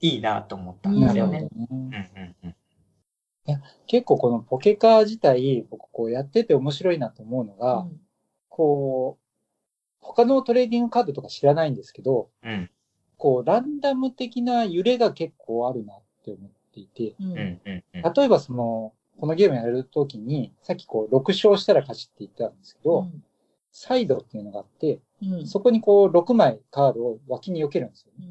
[0.04, 1.48] いいなと思ったんでなるほどすよね。
[1.48, 1.68] ね。
[1.70, 3.62] うんうんうん。
[3.86, 7.86] 結構このポケカー自体、僕こうやってて面白いなと思うのが、
[8.50, 9.24] こう、
[10.00, 12.70] 他のトレーディングカードとか知らないんですけど、うん。
[13.16, 18.12] こう、ランダム的な揺れが結構あるなって思っていて、うんうんうんうん。
[18.12, 23.08] 例えばその、このゲームやるときに、さっきこう、6勝したら勝ちって言ったんですけど、
[23.72, 28.26] サイドっていうのがあって、うんそこにこう、6枚カードを脇に避けるんですよね。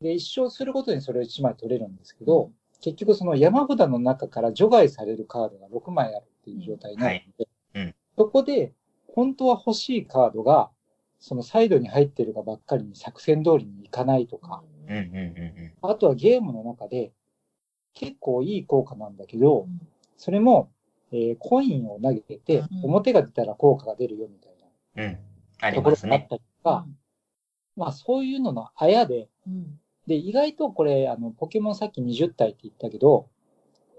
[0.00, 8.72] うんで、1勝するごとにそれを1枚取れるんですけど、結局その山札の中から除外されるカードが6枚あるっていう状態になるので、うんはいうんそこで、
[9.08, 10.70] 本当は欲しいカードが、
[11.18, 17.12] そのサイドに入ってるがばっかりに作戦通りにいかないとか、うんうんうんあとはゲームの中で、
[17.92, 19.80] 結構いい効果なんだけど、うん
[20.16, 20.70] それも、
[21.12, 24.52] えーコインを投げてて、うん表が出たら効果が出るよみたい
[24.96, 25.04] うん。
[25.04, 25.74] うん。
[25.74, 25.90] とこ。
[25.90, 26.86] ろがあったりとか、
[27.76, 33.28] まあそういうののあやで、うんで、意外とこれ、あの、ポケモンさっき20体って言ったけど、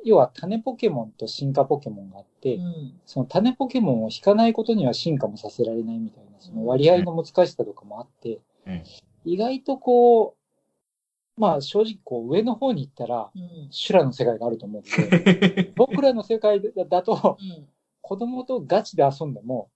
[0.03, 2.99] 要は種ポケモンと進化ポケモンがあって、うん。
[3.05, 8.83] その種ポケモンを引かないことには進化もさせられないみたいな、その割合の難しさとかもあって、うん。
[9.25, 10.35] 意外とこ
[11.37, 13.67] う、まあ正直こう上の方に行ったら、うん。
[13.69, 17.67] 修羅の世界があると思うんで、 僕らの世界だだと、うん。
[18.01, 19.69] 子供とガチで遊んでも、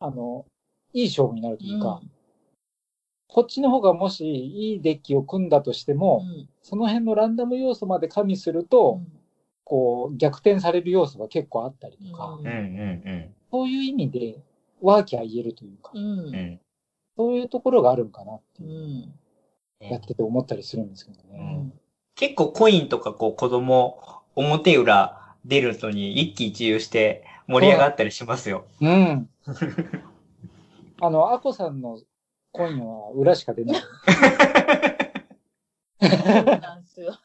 [0.00, 0.46] あの、
[0.92, 2.00] いい勝負になるというか、
[3.28, 9.00] こっちの方がもしいいデッキを組んだとしても、うんその辺のランダム要素まで加味すると、
[9.64, 14.42] こう、逆転される要素が結構あったりとか、うんうんうんそういう意味で、
[14.82, 16.34] ワーキャー言えるというか、うんうん。
[16.34, 16.60] うん。
[17.16, 19.14] そういうところがあるんかなってういう、ん
[19.80, 21.40] やってて思ったりするんですけどうね。
[21.40, 21.72] ん
[22.16, 23.98] 結構コインとかこう子供、
[24.34, 28.66] 表裏出るのに一喜一憂して盛り上がったりしますよ。
[28.82, 29.30] うん。
[31.00, 31.98] あの、アコさんの
[32.52, 33.82] コインは裏しか出ない。
[36.00, 37.18] そうなんですよ。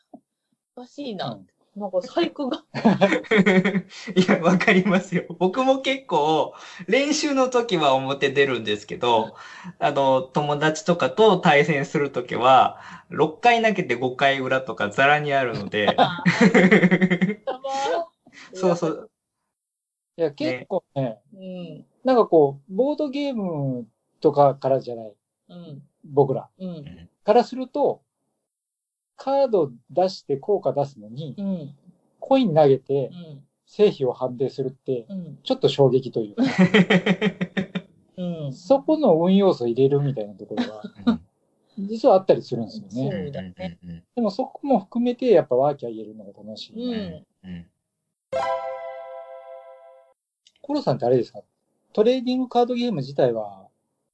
[0.75, 1.39] おかしいな。
[1.75, 2.63] なんか細工が。
[4.15, 5.25] いや、わかりますよ。
[5.39, 6.53] 僕も結構、
[6.87, 9.35] 練習の時は表出るんですけど、
[9.79, 12.77] あの、友達とかと対戦する時は、
[13.09, 15.97] 6回投げて5回裏とかザラにあるので、
[18.53, 19.09] そうそう。
[20.17, 21.85] いや、結構ね、うん。
[22.03, 23.87] なんかこう、ボードゲーム
[24.23, 25.13] とかからじゃない、
[25.49, 25.83] うん。
[26.05, 27.09] 僕らうん。
[27.25, 28.01] からすると、
[29.17, 31.75] カード出して効果出すのに、うん。
[32.19, 33.43] コイン投げてうん。
[33.65, 35.39] 成否を判定するって、うん。
[35.43, 36.43] ちょっと衝撃というか、
[38.17, 38.53] うん。
[38.53, 41.19] そこの運要素入れるみたいなところが、
[41.77, 43.31] 実はあったりするんですよね。
[43.31, 43.77] だね
[44.15, 46.75] でもそこも含めて、やっぱワーキャー言えるのが楽しい。
[46.75, 46.89] う
[47.45, 47.49] ん。
[47.49, 47.65] うん
[50.65, 51.41] コロさんってあれですか？
[51.91, 53.62] トレーディングカードゲーム自体は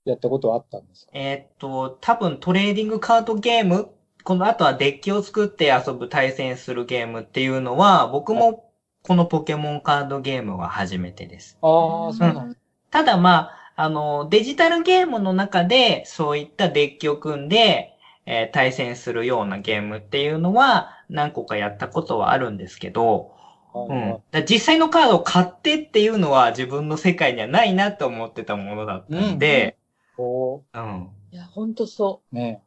[0.09, 1.11] やったことはあったんですか？
[1.13, 3.89] えーっと、多分トレーディングカードゲーム、
[4.23, 8.71] この後はデッキを作って遊ぶ対戦するゲームっていうのは、僕も
[9.03, 11.57] このポケモンカードゲームは初めてです。
[11.61, 12.61] ああ、そうなんです。
[12.91, 17.93] ただまあ、あの、デジタルゲームの中でそういったデッキを組んで、
[18.25, 23.31] えー対戦するようなゲームっていうのは何個かやったことはあるんですけど、
[23.73, 24.01] はいうん。
[24.01, 29.77] だはから実際のカードを買ってっていうのは自分の世界にはないなと思ってたものだったんで、
[30.19, 30.25] い。
[30.25, 31.09] こうん。
[31.31, 32.35] いや、ほんとそう。
[32.35, 32.61] う、ね。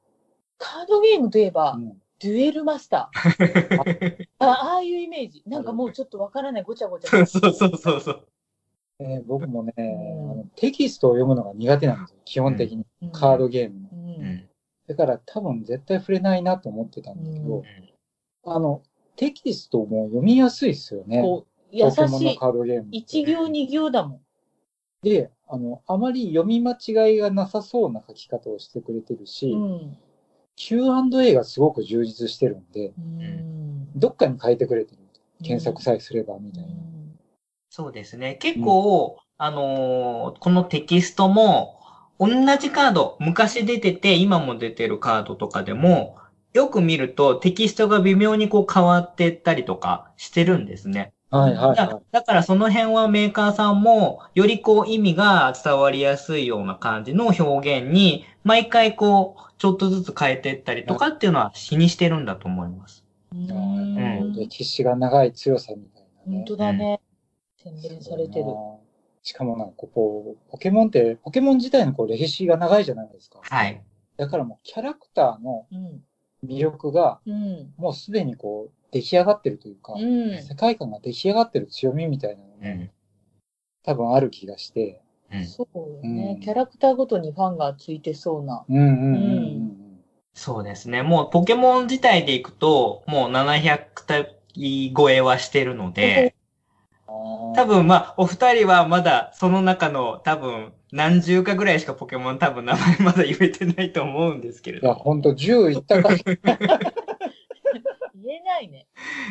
[0.58, 4.26] カードゲームといえばう、んデュエルマスター。
[4.38, 5.42] あああいうイメージ。
[5.44, 7.08] なんかもうちょっとわからない、ごちゃごちゃ。
[7.26, 8.28] そうそうそうそう。
[9.00, 12.20] えー僕もね、うんあのテキストを読むのが苦手なんですよ。
[12.24, 12.86] 基本的に。
[13.10, 13.88] カードゲームの。
[13.92, 14.24] うん。
[14.24, 14.48] うん。
[14.86, 17.64] だから多分絶対触れないなと思ってたんだけど、うん
[18.44, 18.82] あの、
[19.16, 21.22] テキストも読みやすいですよね。
[21.22, 22.38] こう、優ポケモンのしい。
[22.38, 24.20] カードゲーム行二行だもん。
[25.02, 29.98] で、あの、あまり読み間違いがなさそうな書き方をしてくれてるし、うん。
[30.56, 33.88] Q&A がすごく充実してるんで、うん。
[33.94, 34.98] どっかに書いてくれてる。
[35.44, 36.70] 検索さえすればみたいな。
[37.68, 38.36] そうですね。
[38.36, 41.80] 結構、あのーこのテキストも、
[42.18, 46.16] 同じカード、昔出てて、今も出てるカードとかでも、
[46.54, 51.12] よく見るとテキストが微妙にこう変わってったりとかしてるんですね。
[51.32, 63.02] はいはいだはだからその辺はメーカーさんも、よりこう意味が伝わりやすいような感じの表現に、毎回こう、ちょっとずつ変えていったりとかっていうのは気にしてるんだと思います。
[63.32, 63.44] うい。
[63.44, 64.32] ん。
[64.34, 66.36] 歴史が長い強さみたいなね。
[66.38, 67.00] 本当だね。
[67.56, 68.44] 洗練されてる。
[69.22, 73.40] しかもなんかこう、ポケモンって、ポケモン自体のこう歴史が長いじゃないですか。
[73.42, 73.82] はい。
[74.18, 76.02] だからもうキャラクターのうん。
[76.46, 77.72] 魅力が、うん。
[77.76, 80.42] もうすでにこう、出来上がってるというか、うん。
[80.42, 82.90] 世界観が出来上がってる強みみたいなのが、うん。
[83.84, 85.00] 多分ある気がして、
[85.32, 85.46] うん。
[85.46, 88.64] そうよね、うんキャラクターごとにファンがついてそうな。
[88.68, 89.18] うんうんうんう
[89.68, 89.82] ん
[90.34, 91.02] そうですね。
[91.02, 94.38] もうポケモン自体でいくと、もう700体
[94.96, 96.34] 超えはしてるので、
[97.06, 97.52] うん。
[97.54, 105.00] 多分まあ、お二人はまだその中の多分何十かぐらいしかポケモン多分名前まだ言えてないと思うんですけれいや、ど。
[105.00, 106.16] ほんと10いったから、
[108.14, 108.86] 言えないね。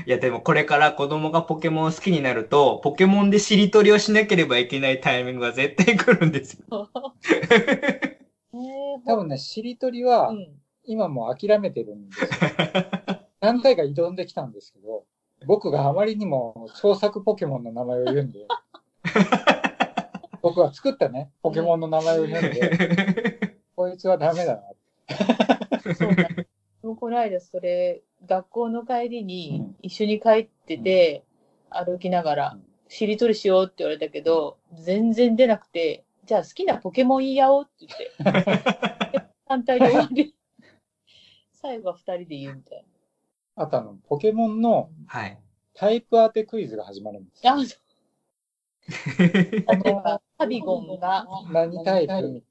[0.05, 6.89] いやでもこれから子供がポケモン好きになると、ポケモンでしりとりをしなければいけないタイミングが絶対来るんですよ。
[8.53, 8.59] えー、
[9.05, 10.47] 多分ね、しりとりはう、ん。
[10.83, 12.27] 今もう諦めてるんですよ。
[13.39, 15.05] 何回か挑んできたんですけど、
[15.45, 18.47] 僕があまりにも創作ポケモンの名前を言うんで、
[20.41, 25.95] 僕が作ったね、ポケモンの名前を言うんで、 こいつはダメだな。
[25.95, 26.29] そうだ。
[26.83, 31.23] もうこの間それ、学校の帰りにうん一緒に帰ってて、
[31.69, 37.87] 歩きながらうん、しりとりしようって言われたけど、全然出なくて、じゃあ好きなポケモン言い合おうって
[38.19, 40.35] 言って、 反対で終わり。
[41.53, 42.85] 最後は二人で言うみたい
[43.55, 45.39] あとあの、ポケモンのはい。
[45.73, 47.51] タイプ当てクイズが始まるんですな。
[47.51, 47.57] よ。
[47.57, 47.79] あ、そう
[49.17, 52.43] 例えば、 カビゴンが、何タイプ？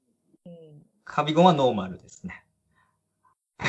[0.45, 2.43] うん、カビゴンはノーマルですね。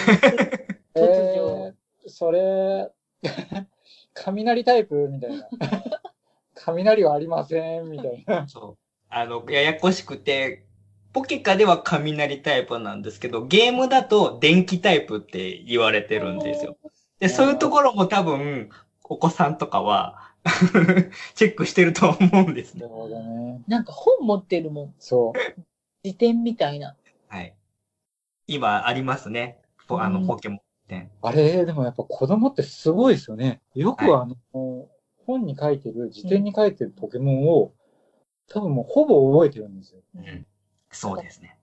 [0.95, 2.91] 突如えー、それ、
[4.15, 5.49] 雷タイプみたいな。
[6.55, 8.47] 雷はありませんみたいな。
[8.47, 8.79] そう。
[9.09, 10.65] あの、ややこしくて、
[11.13, 16.77] ポケカでは雷タイプなんですけど、ゲームだと電気タイプって言われてるんですよ。
[17.19, 18.71] で、そういうところも多分、
[19.05, 20.32] お子さんとかは、
[21.35, 22.83] チェックしてると思うんですね。
[22.83, 23.63] なるほどね。
[23.69, 24.95] なんか本持ってるもん。
[24.99, 25.63] そう。
[26.03, 26.97] 辞典みたいな。
[27.29, 27.55] はい。
[28.47, 29.59] 今ありますね。
[29.87, 31.09] ポあの、うんポケモンって。
[31.23, 33.61] あれ、でもやっぱ子供ってすごいですよね。
[33.75, 34.37] よくあの、
[35.27, 37.73] 本に書いてる、辞典に書いてるポケモンを、
[38.49, 40.01] 多分もうほぼ覚えてるんですよ。
[40.17, 40.47] うん。
[40.91, 41.59] そうですね。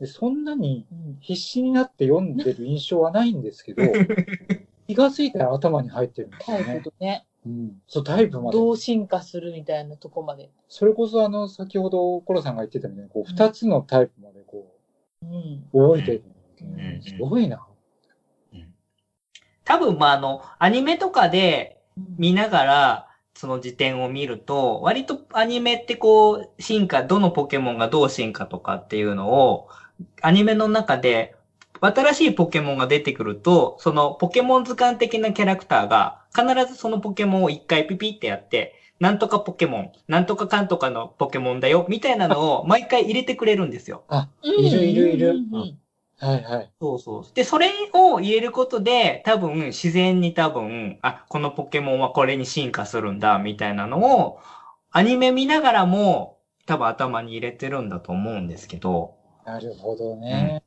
[0.00, 3.82] で、そんなにうん必死になって読んでる印象はないんですけど、
[4.88, 6.80] 気がついたら頭に入ってるんですよね。
[6.82, 7.82] プとね、うん。
[7.86, 8.58] そう、タイプまで。
[8.58, 10.50] どう進化するみたいなとこまで。
[10.68, 14.76] それこそあの、先ほどコロさんが言ってたみたいに、こう、二つのタイプまでこ
[15.22, 15.68] うん。
[15.72, 16.24] う、覚えてる。
[16.98, 17.56] んすごいな。
[17.56, 18.74] うん
[19.64, 21.78] 多分、まあ、あの、アニメとかで
[22.18, 29.68] 見ながら、その辞典を見ると、割とアニメってこう、進化、どのポケモンがどう進化とかっていうのを、
[30.22, 31.36] アニメの中で、
[31.88, 44.04] 新しいポケモンが出てくると、そのポケモン図鑑的なキャラクターが、必ずそのポケモンを一回ピピってやって、なんとかポケモン、なんとかかんとかのポケモンだよ、みたいなのを毎回入れてくれるんですよ。
[44.10, 45.78] うんいるいるいるうんうん
[46.18, 46.70] はいはい。
[46.78, 47.24] そうそう。
[47.34, 54.38] で、それを入れることで、多分、自然に多分、あ、このポケモンはこれに進化するんだ、みたいなのを、
[54.90, 59.14] アニメ見ながらも、多分頭に入れてるんだと思うんですけど、
[59.46, 60.62] なるほどね。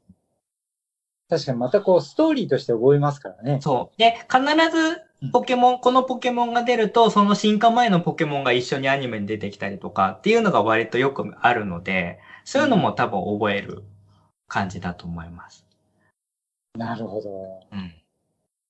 [1.29, 3.59] 確かにまたこう、ストーリーとして覚えますからね。
[3.62, 3.99] そう。
[3.99, 13.83] で、必ず、ポケモン、このポケモンが出ると、その進化前のポケモンが一緒にアニメに出てきたりとかっていうのが割とよくあるので、そういうのも多分覚える
[14.47, 15.65] 感じだと思います。
[16.77, 17.59] なるほど。
[17.71, 17.93] うん。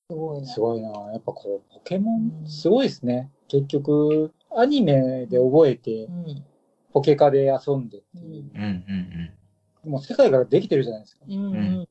[0.09, 0.59] すごいなす。
[0.59, 0.89] ごいな。
[1.11, 3.31] やっぱこう、ポケモン、すごいですね。
[3.47, 6.45] 結局、アニメで覚えてう、ん。
[6.93, 8.51] ポケカで遊んでっていう。
[8.53, 9.31] うん、
[9.83, 11.25] うん、もう世界ができてるじゃないですか。
[11.27, 11.35] うん。
[11.35, 11.87] うん。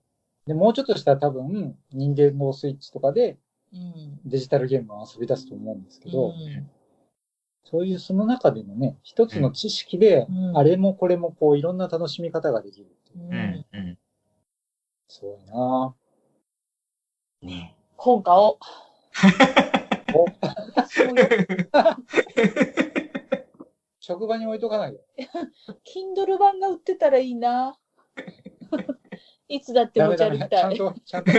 [0.47, 3.39] で、もうちょっとしたら多分、任天堂スイッチとかで
[3.73, 4.21] うん。
[4.25, 6.71] デジタルゲームを遊び出すと思うんですけど、うん
[7.65, 13.25] そういうその中でのね、一つの知識で、うんあれもこれもこう、いろんな楽しみ方ができるっていう。
[13.25, 13.33] うん。
[13.33, 13.99] うん、うん。
[15.09, 15.95] すごいな
[17.41, 18.59] ね本買おう。
[20.15, 20.27] お
[20.87, 21.15] そうよ
[24.01, 25.01] 職場に置いとかないで。
[25.87, 27.79] Kindle 版が売ってたらいいな。
[29.53, 30.65] いつだって持ち歩きたい。
[30.65, 31.33] ゃんと、ちゃんと。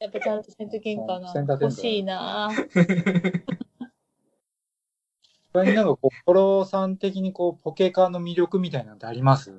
[0.00, 2.50] やっぱちゃんとせんとけんかな欲しいな。
[5.52, 9.52] 他になんかこう、コロさん的にこう、ポケカの魅力みたいなのってあります？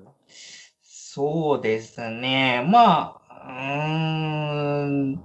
[0.81, 2.67] そうですね。
[2.67, 5.23] まあ、うーん。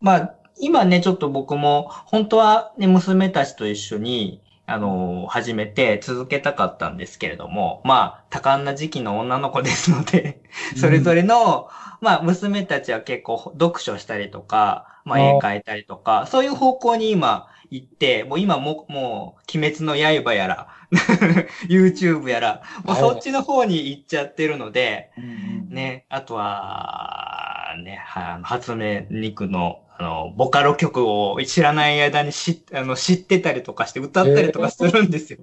[0.00, 4.42] まあ、今ね、ちょっと僕も、本当はね、娘たちと一緒に、
[4.72, 10.40] あの、始めて続けたかったんですけれども、まあ、多感な時期の女の子ですので、
[10.76, 11.68] それぞれの、
[12.00, 20.68] まあ、娘たちは結構読書したりとか、まあ、絵描いたりとか、そういう方向に今行って、もう今も、もう、鬼滅の刃やら、
[21.68, 25.10] YouTube やら、もうそっちの方に行っちゃってるので、
[25.70, 35.38] ね、あとは、ね、は初音ミクの、あの、ボカロ曲を知らない間に知あの知ってたりとかして歌ったりとかするんですよ。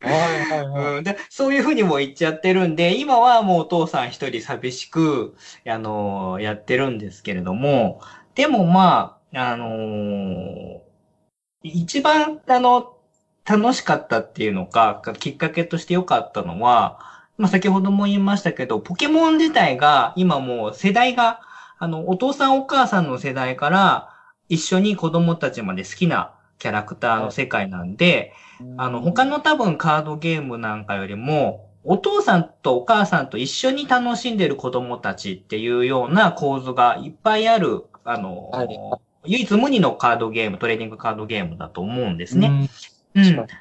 [0.00, 0.14] はい
[0.46, 0.96] はいはい。
[0.98, 8.00] うん、でそういうふうにも言っちゃってるんで、今はもうお父さん一人寂しく、あのやってるんですけれども、
[8.34, 10.87] でもまあ、あのー
[11.62, 12.96] 一番、あの、
[13.44, 17.00] 楽しかったっていうのか、きっかけとして良かったのは、
[17.36, 21.40] まあ、先ほども言いましたけど、ポケモン自体が今もう世代が、
[21.78, 24.10] あの、お父さんお母さんの世代から
[24.48, 28.32] 一緒に子供たちまで好きなキャラクターの世界なんで、
[28.76, 42.48] あの、他の多分カードゲームなんかよりも、お父さんとお母さんと一緒に楽しんでる子供たちっていうような構図がいっぱいある、あの、はい唯一無二のカードゲーム、トレーニングカードゲームだと思うんですね。
[42.48, 42.70] ね。
[43.14, 43.24] うん。
[43.24, 43.54] 確か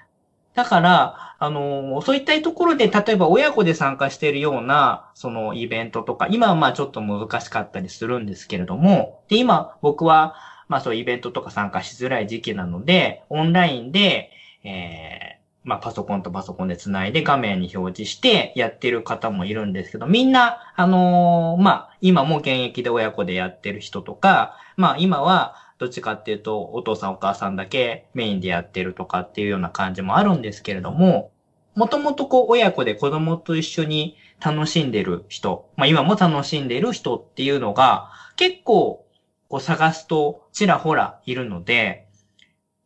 [0.57, 10.36] だから、あのーそういったところで、例えば親子で参加しているような、そのイベントとか、今はまあちょっと難しかったりするんですけれども、で、今僕は、
[10.68, 14.32] まあそういうイベントとか参加しづらい時期なので、オンラインで、
[14.63, 15.36] えー、
[15.68, 31.32] まあパソコンとパソコンでつないで画面に表示してやってる方もいるんですけど、みんな、あのーまあ今も現役で親子でやってる人とか、まあ今はどっちかっていうとお父さんお母さんだけメインでやってるとかっていうような感じもあるんですけれども、
[31.76, 39.05] もともとこう親子で子供と一緒に楽しんでる人、まあ今も楽しんでる人っていうのが結構
[39.49, 42.07] こう探すとちらほらいるので、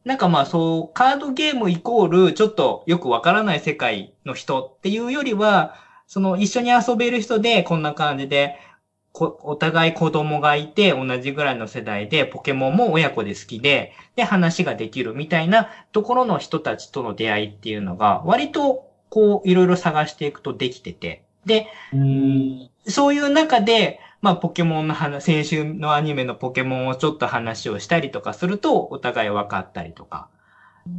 [0.03, 5.75] なんかまあそう、カードゲームイコールちょっとよくわからない世界の人っていうよりは、
[6.07, 8.57] その一緒に遊べる人でこんな感じで、
[9.13, 22.69] こお互い子供がいて同じぐらいの世代でポケモンも親子で好きで、で話ができるみたいなところの人たちとの出会いっていうのが割とこういろいろ探していくとできてて、で、うん。
[22.87, 30.29] そういう中で、まあ、ポケモンの話、先週のアニメのポケモンをちょっと話をしたりとかすると、お互い分かったりとか、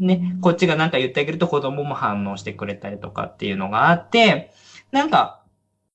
[0.01, 4.53] ね、こっちがなんか言ってあげると子供も反応してくれたりとかっていうのがあって、
[4.91, 5.45] なんか、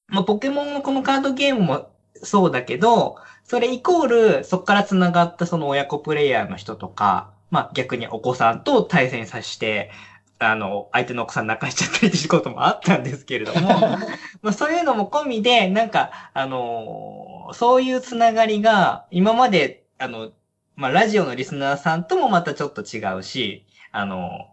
[0.08, 4.08] まあ、ポケモンのこのカードゲームもそうだけど、それイコー
[4.40, 9.92] ル、そこから繋がったその親子プレイヤーの人とか、まあ、逆にお子さんと対戦させて、
[10.40, 13.98] あの、相手のお子さん泣かしちゃったりってこともあったんですけれども、
[14.42, 20.32] まあそういうのも込みで、なんか、あのーそういうつながりが、今まで、あの、
[20.76, 24.50] まあラジオのリスナーさんともまたちょっと違うし、あの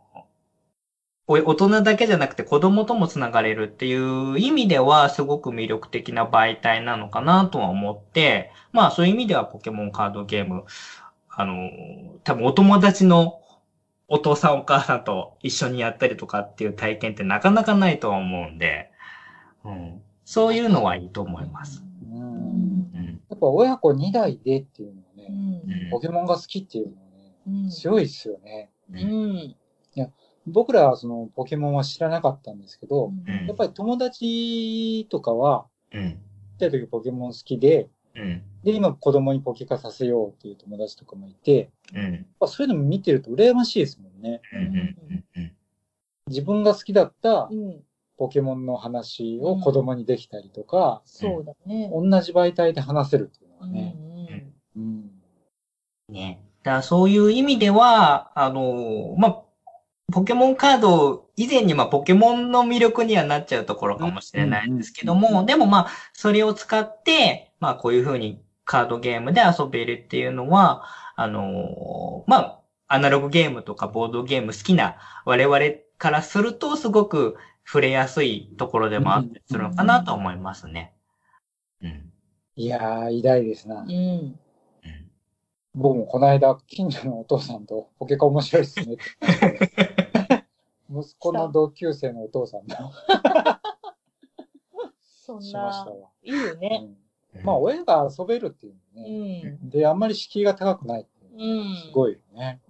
[1.26, 10.64] お大人だけじゃなくて子供ともつながれるっていう意味ではすごく魅力的な媒体なのかなとは思って、まあそういう意味ではポケモンカードゲーム、
[11.30, 11.54] あの、
[12.24, 13.40] 多分お友達の
[14.08, 18.90] お父さんお母さんと一緒にやったりとかっていう体験ってなかなかないとは思うんで、
[19.64, 21.82] うん、そういうのはいいと思います。
[22.10, 23.20] うんうんうん。
[23.28, 28.70] やっぱ親子2代でっていうのはうね、んポケモンが好きっていうのはね、うん強いっすよね。
[28.92, 29.56] うん
[30.46, 36.10] 僕らはそのポケモンは知らなかったんですけど、うんやっぱり友達とかは、うん。
[36.10, 36.18] ちっ
[36.58, 38.42] ちゃい時ポケモン好きで、うん。
[38.62, 42.12] で、今子供にポケカさせようっていう友達とかもいて、うん。
[42.14, 44.40] やっぱそういうの見てると羨ましいですもんね。
[44.52, 44.60] うん。
[44.60, 45.24] うん。
[45.36, 45.52] うん。
[46.28, 47.84] 自分が好きだったうん
[48.16, 51.90] ポケモンの話を子供にできたりとか、そうだね。
[51.92, 54.52] 同じ媒体で話せるっていうのはうんね。
[54.76, 55.10] うん。
[56.10, 56.40] ね。
[56.62, 59.43] だからそういう意味では、あの、まあ、
[60.12, 70.84] ポケモンカード以前にまあポケモンの魅力にはなっちゃうところかもしれないんですけども、でもまあ、それを使って、まあこういうふうにカードゲームで遊べるっていうのは、
[71.16, 75.58] あの、まあ、アナログゲームとかボードゲーム好きな我々
[75.98, 80.92] からするとすごく触れやすいところでもあったりするのかなと思いますね。
[81.82, 82.12] うん。
[82.56, 83.86] いやー、偉大ですなう。
[83.86, 83.90] ん。
[83.90, 84.38] うん。
[85.74, 89.93] 僕もこの間、近所のお父さんとポケカ面白いっすねって。
[91.00, 92.76] 息子の同級生のお父さんと
[95.00, 96.10] そんしましたな、わ。
[96.22, 96.80] いいよね。
[96.82, 97.04] うん
[97.42, 99.50] まあ、親が遊べるっていうね。
[99.50, 99.68] ん。
[99.68, 101.68] で、あんまり敷居が高くないっていううん。
[101.70, 102.60] のすごいよね。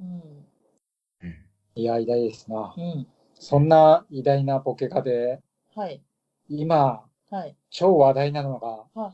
[1.75, 2.75] いや、偉大ですな。
[2.77, 3.07] うん。
[3.35, 5.43] そんな偉大なポケカで、
[5.75, 6.01] はい。
[6.49, 7.57] 今、はい。
[7.69, 9.13] 超話題なのが、は。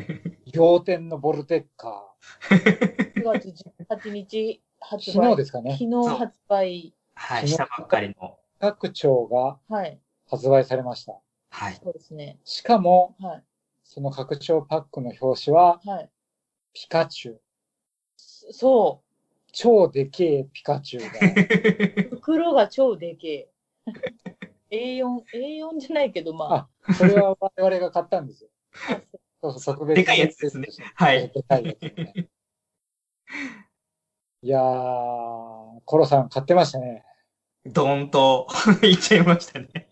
[0.54, 2.14] 仰天のボルテッカ
[2.48, 3.54] 9 月
[3.90, 5.12] 18日発ー。
[5.12, 5.14] 売。
[5.14, 5.72] 昨日ですかね。
[5.72, 6.94] 昨日発売。
[7.14, 8.38] はい、したばっかりの。
[8.72, 10.00] 各庁がはい。
[10.28, 11.20] 発売されました。
[11.50, 11.80] はい。
[11.82, 12.38] そうですね。
[12.44, 13.44] しかも、はい。
[13.84, 16.10] その拡張パックの表紙は、はい。
[16.72, 17.40] ピカチュウ。
[18.16, 19.02] そ
[19.52, 22.10] 超でけえピカチュウが。
[22.18, 23.48] 袋が超でけ
[24.70, 24.98] え。
[24.98, 26.92] A4、A4 じゃないけど、まあ。
[26.94, 28.50] それは我々が買ったんですよ。
[28.88, 29.00] あ
[29.40, 31.30] そうそうそう、特別でかいやつですねはい。
[31.30, 32.28] でかいやつね。
[34.42, 37.04] いやー、コロさん買ってましたね。
[37.72, 38.48] ドーンと
[38.82, 39.88] 言っちゃいましたね。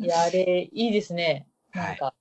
[0.00, 1.46] いや、あれ、いいですね。
[1.74, 2.14] なんか、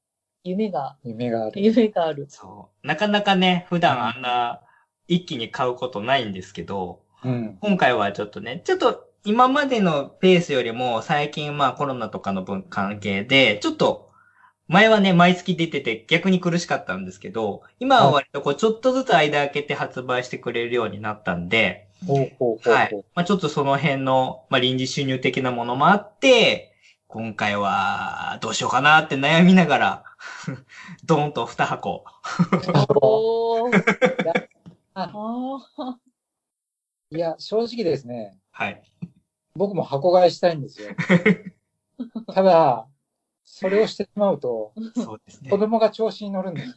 [0.44, 1.62] 夢が、夢がある。
[1.62, 2.26] 夢がある。
[2.30, 2.88] そう。
[2.88, 4.62] なかなかね、普段あんな
[5.08, 7.58] 一気に買うことないんですけど、うん。
[7.62, 14.12] 今回はちょっとね、ちょっと今までのペースよりも最近まあコロナとかの分関係で、ちょっと
[14.68, 21.91] 前はね、毎月出てて逆に苦しかったんですけど、今は割とこうちょっとずつ間空けて発売してくれるようになったんで。
[22.08, 23.06] はい。
[23.16, 26.74] まあちょっとその辺の、まあ臨時収入的なものもあって、
[27.08, 30.04] 今回はどうしようかなって悩みながら、
[31.06, 32.06] ドーンと2箱。
[33.02, 34.48] おー。
[34.94, 35.12] あ
[35.78, 35.98] あ
[37.12, 38.82] いや、正直ですね、はい。
[39.56, 40.90] 僕も箱買いしたいんですよ。
[42.34, 42.88] ただ、
[43.44, 45.58] それをしてしまうと、そうですね子。
[45.58, 46.76] 供が調子に乗るんですね。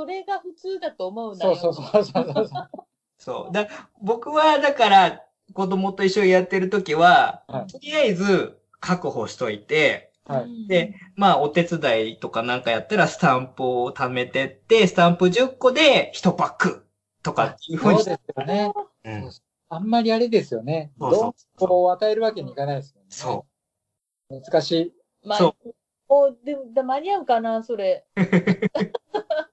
[0.00, 1.56] それが普通だと思うなよ。
[1.56, 2.68] そうそうそうそうそうそう。
[3.18, 3.52] そう。
[3.52, 3.68] だ
[4.00, 16.86] 僕は、だから、子供と一緒にやってるときは、はいとりあえず確保しといて、はいうんで、まあ、お手伝いとかなんかやったらスタンプを貯めてって、スタンプ10個で1パック
[17.22, 18.72] とかっていうふうにそうですよね。
[19.04, 19.30] うん
[19.72, 20.90] あんまりあれですよね。
[20.98, 23.06] そうそうどんこう与えるわけにいかないですよね。。
[23.10, 23.46] そ
[24.30, 24.94] う難しい。
[25.24, 25.54] まあ、そ
[26.08, 28.04] おでもだ間に合うかな、それ。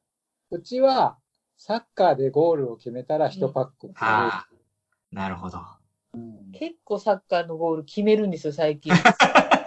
[0.49, 1.17] うちは、
[1.57, 3.91] サッカーでゴールを決めたら1パックう。
[3.95, 4.47] ああ、
[5.11, 5.59] なるほど。
[6.13, 8.93] うん結構サッカーのゴール決めるんですよ、最近。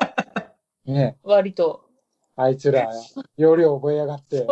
[0.87, 1.85] ね割と。
[2.35, 2.89] あいつら、
[3.37, 4.47] 容量覚えやがって。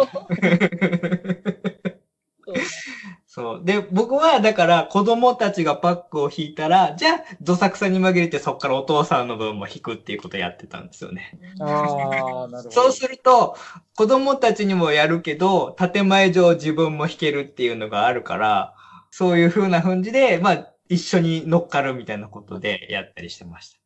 [3.39, 3.61] そう。
[3.65, 11.39] で、僕は、だから、子供たちがパックを引いたら、じゃあ、どさくさに紛れて、そこからお父さんの分も引くっていうことをやってたんですよね。
[11.61, 12.71] ああ、なるほど。
[12.71, 13.57] そうすると、
[13.97, 18.75] 子供たちにもやるけど、建前上自分も弾けるっていうのがあるから、
[19.11, 23.79] そういう風な感じで、まあ、一緒に乗っかるみたいなことでやったりしてまし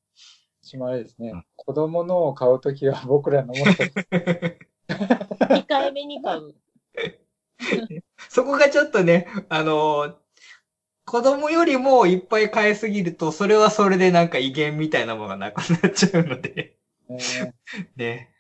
[0.63, 1.45] 私もあれですねうん。
[1.57, 3.83] 子供のを買うときは僕らのものと
[5.47, 6.55] 2回目に買う。
[7.63, 7.77] た。
[8.29, 10.17] そこがちょっとね、あの
[11.05, 16.77] 子供よりもいっぱい買いすぎると、それはそれでなんか威厳みたいなものがなくなっちゃうので、
[17.09, 17.55] ね、
[17.97, 18.31] ね。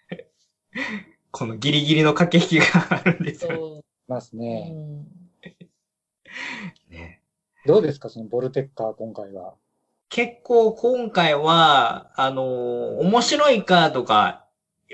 [1.31, 3.51] このギリギリの駆け引きがあるんですよ。
[3.51, 4.39] そますう。
[4.39, 4.71] ね。
[4.73, 5.07] うん
[6.89, 7.21] ね
[7.67, 9.55] どうですか、そのボルテッカー、今回は？
[10.09, 14.45] 結構今回は、あのー面白いカードが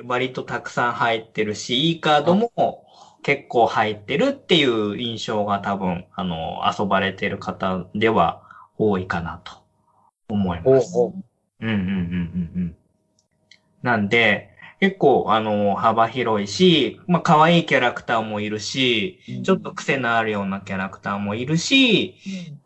[0.04, 2.52] 割とたくさん入ってるし、いいカードも
[3.28, 8.42] 結構入ってるっていう印象が多分、あのー遊ばれてる方では
[8.78, 9.52] 多いかなと
[10.28, 10.92] 思います。
[10.92, 11.12] ほ
[11.60, 11.66] うう。
[11.66, 12.76] んうんうんうんうん。
[13.82, 14.50] なんで、
[14.80, 22.16] 結構、あのー幅広いし、まあ、可愛いキャラクターもいるし、ちょっと癖のあるようなキャラクターもいるし、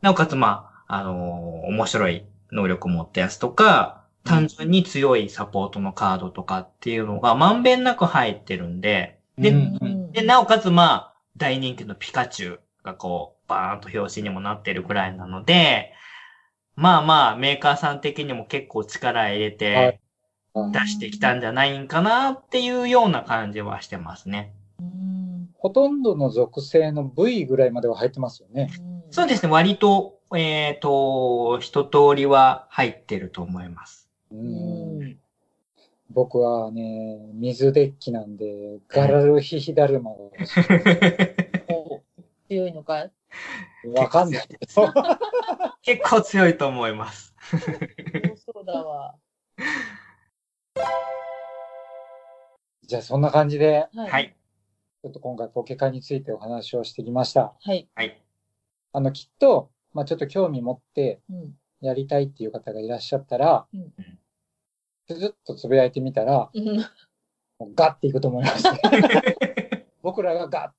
[0.01, 15.93] なおかつ、まあ、あのー面白い能力持ったやつとか、単純に強いサポートのカードとかっていうのがまんべんなく入ってるんで、で、うんうんで、なおかつ、まあ、大人気のピカチュウがこう、バーンと表紙にもなってるくらいなので、
[16.75, 20.01] まあまあ、メーカーさん的にも結構力入れはいて
[20.55, 24.55] 出してきたんじゃないんかなっていうような感じはしてますね。
[24.81, 28.69] うんほとんどの属性の V ぐらいまでは入ってますよね。
[29.13, 34.11] そうですね、割と、えっ、と、一通りは入ってると思います。
[34.33, 34.92] ううんん
[36.15, 40.61] 僕はね、水デッキなんで、ガラルヒヒダルマが欲し
[41.69, 42.03] お
[42.49, 43.05] 強いのか？
[43.05, 43.11] い
[43.85, 43.89] い。
[43.95, 44.93] わかんないけど。
[45.81, 47.35] 結構強いと思います。
[48.45, 49.15] そうだわ。
[52.87, 54.21] じゃあそんな感じで、はは。
[54.21, 54.37] い。
[55.03, 57.55] ちょっと今回ポケカについてお話をしてきました。
[57.61, 57.89] はい。
[57.95, 58.23] はい。
[58.93, 63.93] あの、きっと、まあちょっと興味持ってうんやりたいっていう方がいらっしゃったら、うん
[65.13, 66.79] ずずっとつぶやいてみたら、うん。
[67.59, 68.65] もうガッていくと思います。
[70.03, 70.71] 僕らがガッ、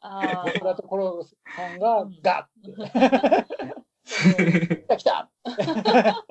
[0.00, 3.46] あ僕らとコロさんがガッあ。
[4.36, 5.30] て、来た来た。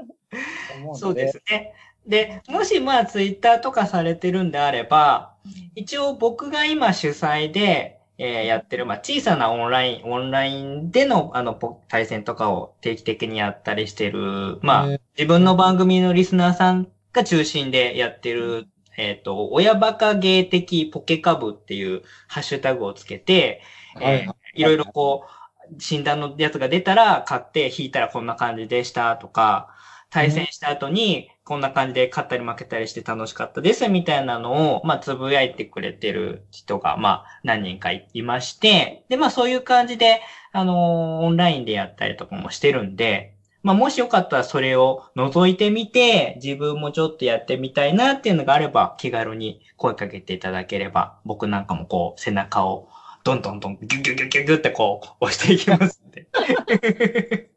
[0.75, 1.73] 思うのそうですね。
[2.07, 5.35] で、もしまあツイッターとかされてるんであれば、
[5.75, 14.87] 一応僕が今主催で、えーやってる、まあ小さなオンライン、オンラインでのあのポ対戦とかを定期的にやったりしてる、まあ
[15.17, 23.61] 自分の番組のリスナーさんが中心でやってる、えっ、と、親バカ芸的ポケカブっていうハッシュタグをつけて、
[23.95, 24.63] はいえーい。
[24.63, 29.69] ろいろこう、診断のやつが出たら買って弾いたらこんな感じでしたとか、
[30.09, 52.87] 対戦した後にこんな感じで勝ったり負けたりして楽しかったですみたいなのを、まあ、つぶやいてくれてる人が、まあ、何人かいまして、で、まあ、そういう感じで、あのー、オンラインでやったりとかもしてるんで、まあ、もしよかったらそれを覗いてみて、自分もちょっとやってみたいなっていうのがあれば、気軽に声かけていただければ、僕なんかもこう、背中を
[53.23, 56.27] どんどんどんギュギュギュギュギュってこう、押していきますんで。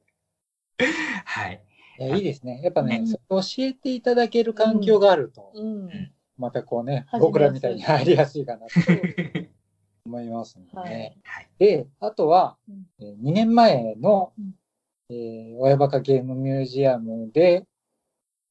[1.24, 1.62] はい。
[1.98, 2.60] いやいいですね。
[2.62, 6.12] やっぱね、そ教えていただける環境があると、うん。
[6.36, 8.72] またこうね、僕らみたいに入りやすいかなと
[10.04, 11.16] 思いますので、ね。
[11.22, 12.56] はい、で、あとは、
[13.00, 17.64] うん、2年前の、ー、親バカゲームミュージアムで、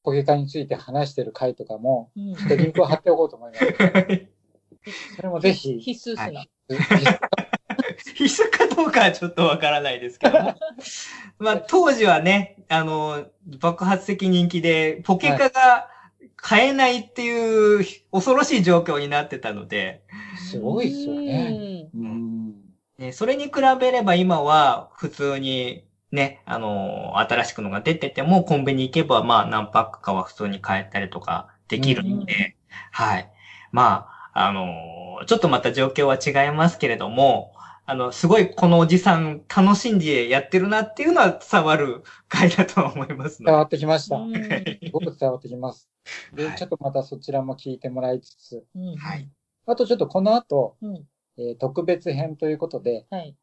[0.04, 3.66] ポケカについて話してる回とかも、ちょっとリンクを貼っておこうと思います。
[5.16, 5.80] それもぜひ。
[5.80, 6.40] 必須すな。
[6.40, 6.50] はい
[8.16, 10.38] 必須かどうかはちょっとわからないですけど。
[11.40, 13.28] まあ、当時はね、あの、
[13.60, 15.90] 爆発的人気で、ポケカが
[16.36, 20.04] 買えないっていう恐ろしい状況になってたので。
[20.38, 21.90] すごいっすよね。
[21.94, 22.56] うん
[22.98, 32.56] ねそれに比べれば今は普通にね、あの、新しくのが出てても、コンビニ行けば、まあ、何パックかは普通に買えたりとかできるので、
[32.92, 33.32] はい。
[33.72, 37.54] まあ、あの、ちょっとまた状況は違いますけれども、
[37.86, 44.18] あの、すごいこのおじさん楽しんでやってるなっていうのは伝わる回だとは思います伝わってきました。
[44.18, 45.90] すごく伝わってきます。
[46.34, 48.64] で、はい、ちょっとまたそちらも聞いてもらいつつ、
[48.98, 49.30] はい。
[49.66, 51.06] あとちょっとこの後、うん、
[51.38, 53.36] えー、特別編ということで、はい。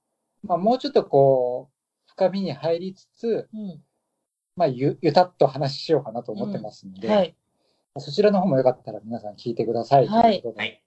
[0.42, 1.77] まあもうちょっとこう、
[2.18, 3.80] 深みに入りつつ、うん、
[4.56, 7.36] まあゆ、ゆたっと話しようかなと思ってますので、うん、はい。
[7.98, 10.08] そちらの方もよかったら皆さん聞いてください。
[10.08, 10.42] はい。
[10.56, 10.82] はい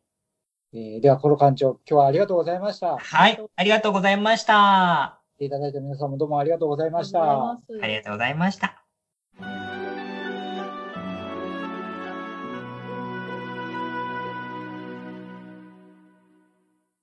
[0.74, 2.98] えー、では、コロ館長、今日はありがとうございました。
[2.98, 5.20] はい、ありがとうございました。
[5.40, 7.22] いただいた皆さんもどうもありがとうございました。
[7.22, 8.91] ありがとうございました。